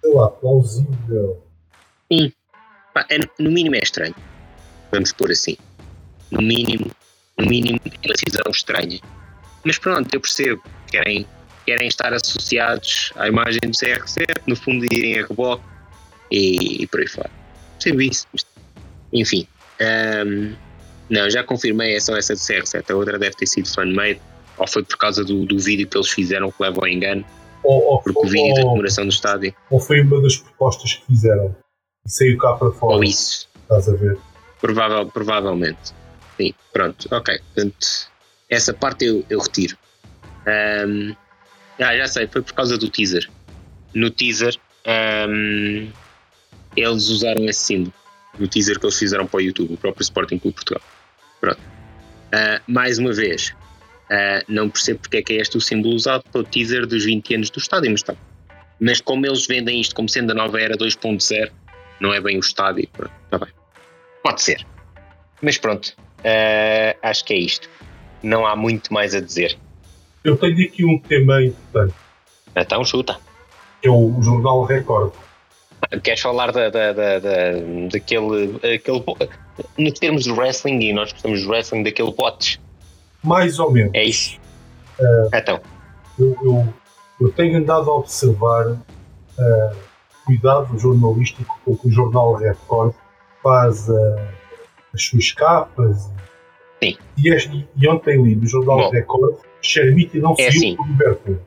[0.00, 1.42] sei lá, plausível.
[2.94, 4.14] Pá, é- no mínimo é estranho.
[4.90, 5.56] Vamos pôr assim.
[6.30, 6.90] No mínimo,
[7.38, 9.00] no mínimo é uma decisão estranha.
[9.64, 10.62] Mas pronto, eu percebo.
[10.90, 11.26] Querem,
[11.64, 15.64] querem estar associados à imagem do CR7, no fundo irem a reboque
[16.32, 17.30] e, e por aí fora.
[17.78, 18.26] Percebo isso.
[19.12, 19.46] enfim.
[19.80, 20.54] ahm,
[21.10, 22.90] não, já confirmei, é só essa do CR7.
[22.90, 24.20] A outra deve ter sido fan-made.
[24.56, 27.24] Ou foi por causa do, do vídeo que eles fizeram que leva ao engano.
[27.62, 29.54] Ou, ou, Porque o vídeo da comemoração do estádio.
[29.70, 31.54] ou foi uma das propostas que fizeram
[32.06, 32.96] e saiu cá para fora.
[32.96, 33.48] Ou isso.
[33.62, 34.18] Estás a ver?
[34.60, 35.92] Provável, provavelmente.
[36.36, 37.38] Sim, pronto, ok.
[37.54, 37.86] Portanto,
[38.48, 39.76] essa parte eu, eu retiro.
[40.46, 41.14] Ahm,
[41.78, 43.28] ah, já sei, foi por causa do teaser.
[43.94, 44.56] No teaser,
[44.86, 45.88] ahm,
[46.76, 47.92] eles usaram esse símbolo.
[48.38, 50.82] No teaser que eles fizeram para o YouTube, o próprio Sporting Clube Portugal.
[51.40, 51.60] Pronto.
[52.32, 53.54] Ah, mais uma vez,
[54.10, 57.04] ah, não percebo porque é que é este o símbolo usado para o teaser dos
[57.04, 58.14] 20 anos do estádio, mas está.
[58.80, 61.50] Mas como eles vendem isto como sendo a nova era 2.0,
[62.00, 63.48] não é bem o estádio, pronto, está bem.
[64.22, 64.66] Pode ser.
[65.42, 65.94] Mas pronto,
[66.24, 67.68] eh, acho que é isto.
[68.22, 69.58] Não há muito mais a dizer.
[70.24, 71.94] Eu tenho aqui um tema importante,
[72.56, 73.18] Então chuta.
[73.84, 75.12] é o Jornal Record.
[76.02, 77.52] Queres falar da, da, da, da-
[77.92, 78.56] daquele.
[78.74, 79.04] Aquele,
[79.78, 82.58] nos termos de wrestling, e nós gostamos de wrestling, daquele bots.
[83.22, 83.92] Mais ou menos.
[83.94, 84.38] É isso?
[85.34, 85.60] Então,
[86.18, 86.74] Eu, eu,
[87.20, 88.76] eu tenho andado a observar
[89.38, 89.72] ah,
[90.24, 92.94] cuidado jornalístico com que o Jornal Record
[93.42, 94.28] faz ah,
[94.94, 96.10] as suas capas.
[96.82, 96.96] Sim.
[97.18, 98.90] E, este- e ontem li no Jornal Bom.
[98.90, 100.76] Record Chermiti não É saiu assim.
[100.98, 101.40] certo,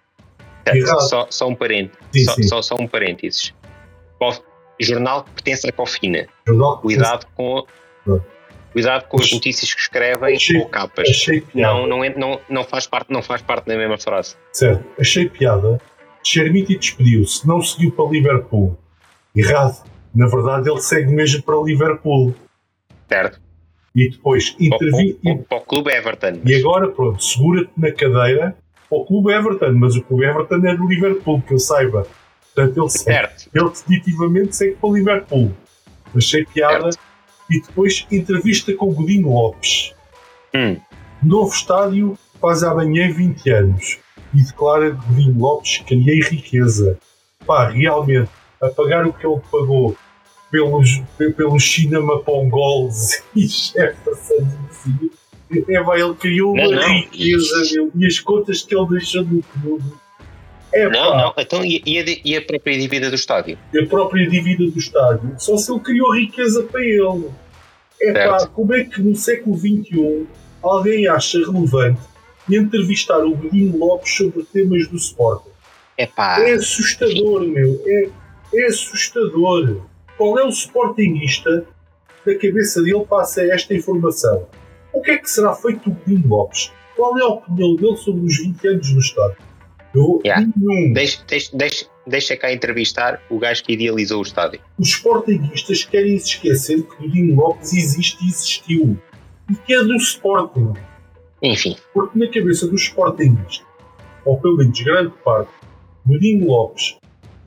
[0.68, 1.02] Errado.
[1.10, 1.98] só, só um parênteses.
[2.14, 2.44] Sim, Só, sim.
[2.44, 3.54] só, só um parênteses.
[4.20, 4.42] Cof-
[4.80, 6.26] jornal que pertence à Cofina.
[6.48, 7.66] Jornal Cuidado com.
[8.74, 11.10] Cuidado com as notícias que escrevem Achei- ou capas.
[11.10, 11.74] Achei piada.
[11.74, 14.36] Não, não, é- não, não, faz parte, não faz parte da mesma frase.
[14.52, 15.80] Certo, achei piada.
[16.22, 18.78] Chermiti despediu-se, não seguiu para Liverpool.
[19.36, 19.82] Errado.
[20.14, 22.34] Na verdade, ele segue mesmo para Liverpool.
[23.08, 23.40] Certo?
[23.96, 25.14] E depois Para, intervi.
[25.24, 26.42] para- para o clube Everton.
[26.44, 28.58] E agora, pronto, segura-te na cadeira
[28.90, 29.72] para o clube Everton.
[29.74, 32.06] Mas o clube Everton é do Liverpool, que eu saiba.
[32.56, 33.50] Portanto, ele, Certo.
[33.54, 35.52] ele definitivamente segue para Liverpool.
[36.16, 36.90] Achei piada.
[37.52, 39.94] E depois entrevista com o Godinho Lopes.
[40.56, 40.78] Hum.
[41.22, 44.00] Novo estádio faz amanhã 20 anos.
[44.34, 46.98] e declara Godinho Lopes criei riqueza.
[47.46, 48.30] Pá, realmente,
[48.62, 49.96] a pagar o que ele pagou
[50.52, 54.48] pelos, pelos cinema pongols e Jefferson
[55.70, 59.94] é, vai, ele criou uma riqueza e as contas que ele deixou no clube.
[60.76, 61.18] É, não, pá.
[61.18, 63.58] não, então e, e, a, e a própria dívida do estádio?
[63.82, 67.30] A própria dívida do estádio, só se ele criou riqueza para ele.
[68.02, 70.28] É pá, como é que no século XXI
[70.62, 72.02] alguém acha relevante
[72.50, 75.50] entrevistar o Godinho Lopes sobre temas do Sporting?
[75.98, 76.42] É pá.
[76.42, 77.82] É assustador, meu.
[77.86, 78.10] É,
[78.54, 79.82] é assustador.
[80.18, 81.66] Qual é o Sportingista
[82.26, 84.46] da cabeça dele passa esta informação?
[84.92, 86.70] O que é que será feito do Godinho Lopes?
[86.98, 89.36] Qual é a opinião dele sobre os 20 anos no Estado?
[89.96, 90.46] Eu, yeah.
[90.94, 94.60] Deixa, deixa, deixa, deixa cá entrevistar o gajo que idealizou o estádio.
[94.78, 99.00] Os Sportingistas querem se esquecer que o Dinho Lopes existe e existiu.
[99.50, 100.74] E que é do Sporting.
[101.42, 101.78] Enfim.
[101.94, 103.66] Porque na cabeça dos Sportingistas,
[104.26, 105.52] ou pelo menos grande parte,
[106.06, 106.98] o Dinho Lopes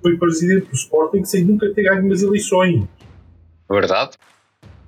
[0.01, 2.85] foi presidente do Sporting sem nunca ter ganho umas eleições.
[3.71, 4.17] Verdade.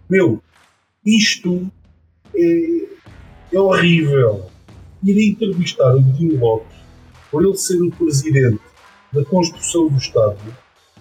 [0.08, 0.42] Meu,
[1.04, 1.70] isto
[2.34, 2.86] é,
[3.52, 4.46] é horrível.
[5.02, 6.79] Ir entrevistar o Dinho Lopes
[7.30, 8.60] por ele ser o presidente
[9.12, 10.56] da construção do estádio,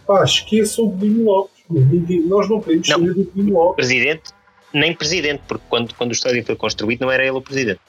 [0.06, 1.60] pá, esqueçam o Godinho Lopes.
[1.70, 3.76] Ninguém, nós não queremos saber do Godinho Lopes.
[3.76, 4.32] Presidente,
[4.74, 7.80] nem presidente, porque quando, quando o estádio foi construído não era ele o presidente.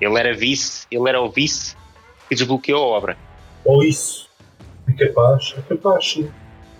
[0.00, 1.74] Ele era vice, ele era o vice
[2.28, 3.16] que desbloqueou a obra.
[3.64, 4.28] Ou isso.
[4.88, 6.30] É capaz, é capaz, sim.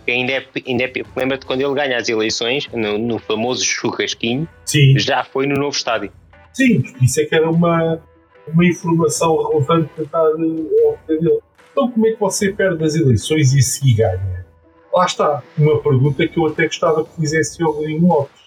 [0.07, 4.97] Ainda é, ainda é, lembra-te quando ele ganha as eleições, no, no famoso churrasquinho, sim.
[4.99, 6.13] já foi no novo estádio.
[6.53, 8.01] Sim, isso é que era uma,
[8.47, 11.41] uma informação relevante para estar eh, ao pé dele.
[11.73, 14.47] Então, como é que você perde as eleições e se ganha?
[14.93, 18.41] Lá está, uma pergunta que eu até gostava que fizesse ao Godinho Lopes.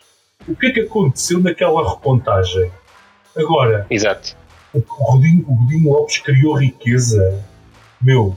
[0.48, 2.72] O que é que aconteceu naquela recontagem?
[3.38, 4.36] Agora, Exato.
[4.74, 7.44] O, Godinho, o Lopes criou riqueza.
[8.02, 8.36] Meu,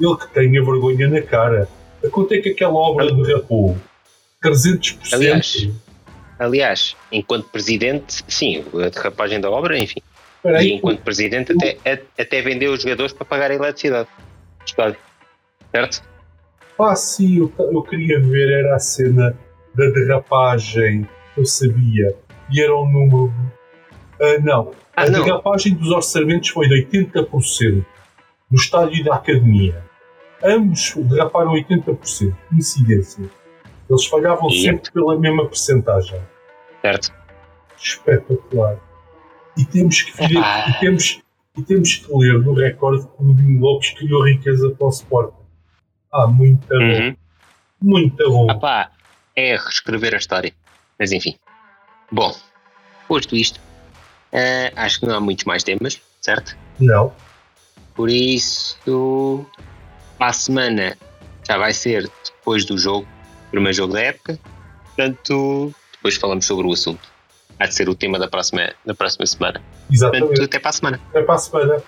[0.00, 1.68] ele que tenha vergonha na cara.
[2.04, 3.76] A quanto é que aquela obra derrapou?
[4.44, 5.14] 300%.
[5.14, 5.68] Aliás,
[6.38, 10.02] aliás, enquanto presidente, sim, a derrapagem da obra, enfim,
[10.42, 14.08] Peraí, e enquanto presidente até, até vendeu os jogadores para pagar a eletricidade.
[14.64, 14.98] Estádio.
[15.70, 16.02] Certo?
[16.78, 19.36] Ah, sim, eu, eu queria ver, era a cena
[19.74, 22.14] da derrapagem, eu sabia.
[22.50, 23.32] E era um número.
[24.20, 25.24] Uh, não, ah, a não.
[25.24, 27.84] derrapagem dos orçamentos foi de 80%
[28.50, 29.84] do estádio e da academia.
[30.42, 32.34] Ambos derraparam 80%.
[32.48, 33.24] Coincidência.
[33.88, 36.20] Eles falhavam e sempre pela mesma percentagem.
[36.82, 37.12] Certo.
[37.76, 38.78] Espetacular.
[39.56, 40.68] E temos que, vir, ah.
[40.68, 41.20] e temos,
[41.56, 45.36] e temos que ler no recorde que o Dino Lopes criou riqueza para o Sporting.
[46.12, 47.10] Ah, muito uhum.
[47.10, 47.16] bom.
[47.80, 48.50] Muito bom.
[48.50, 48.90] Epá,
[49.34, 50.52] é reescrever a história.
[50.98, 51.36] Mas enfim.
[52.10, 52.34] Bom,
[53.08, 53.58] posto isto,
[54.32, 56.56] uh, acho que não há muitos mais temas, certo?
[56.78, 57.12] Não.
[57.94, 58.78] Por isso,
[60.18, 60.96] para a semana
[61.46, 63.06] já vai ser depois do jogo,
[63.50, 64.38] primeiro jogo da época.
[64.84, 67.15] Portanto, depois falamos sobre o assunto
[67.58, 69.60] há de ser o tema da próxima, da próxima semana.
[69.90, 70.26] Exatamente.
[70.26, 71.00] Portanto, até para a semana.
[71.10, 71.82] Até para a semana.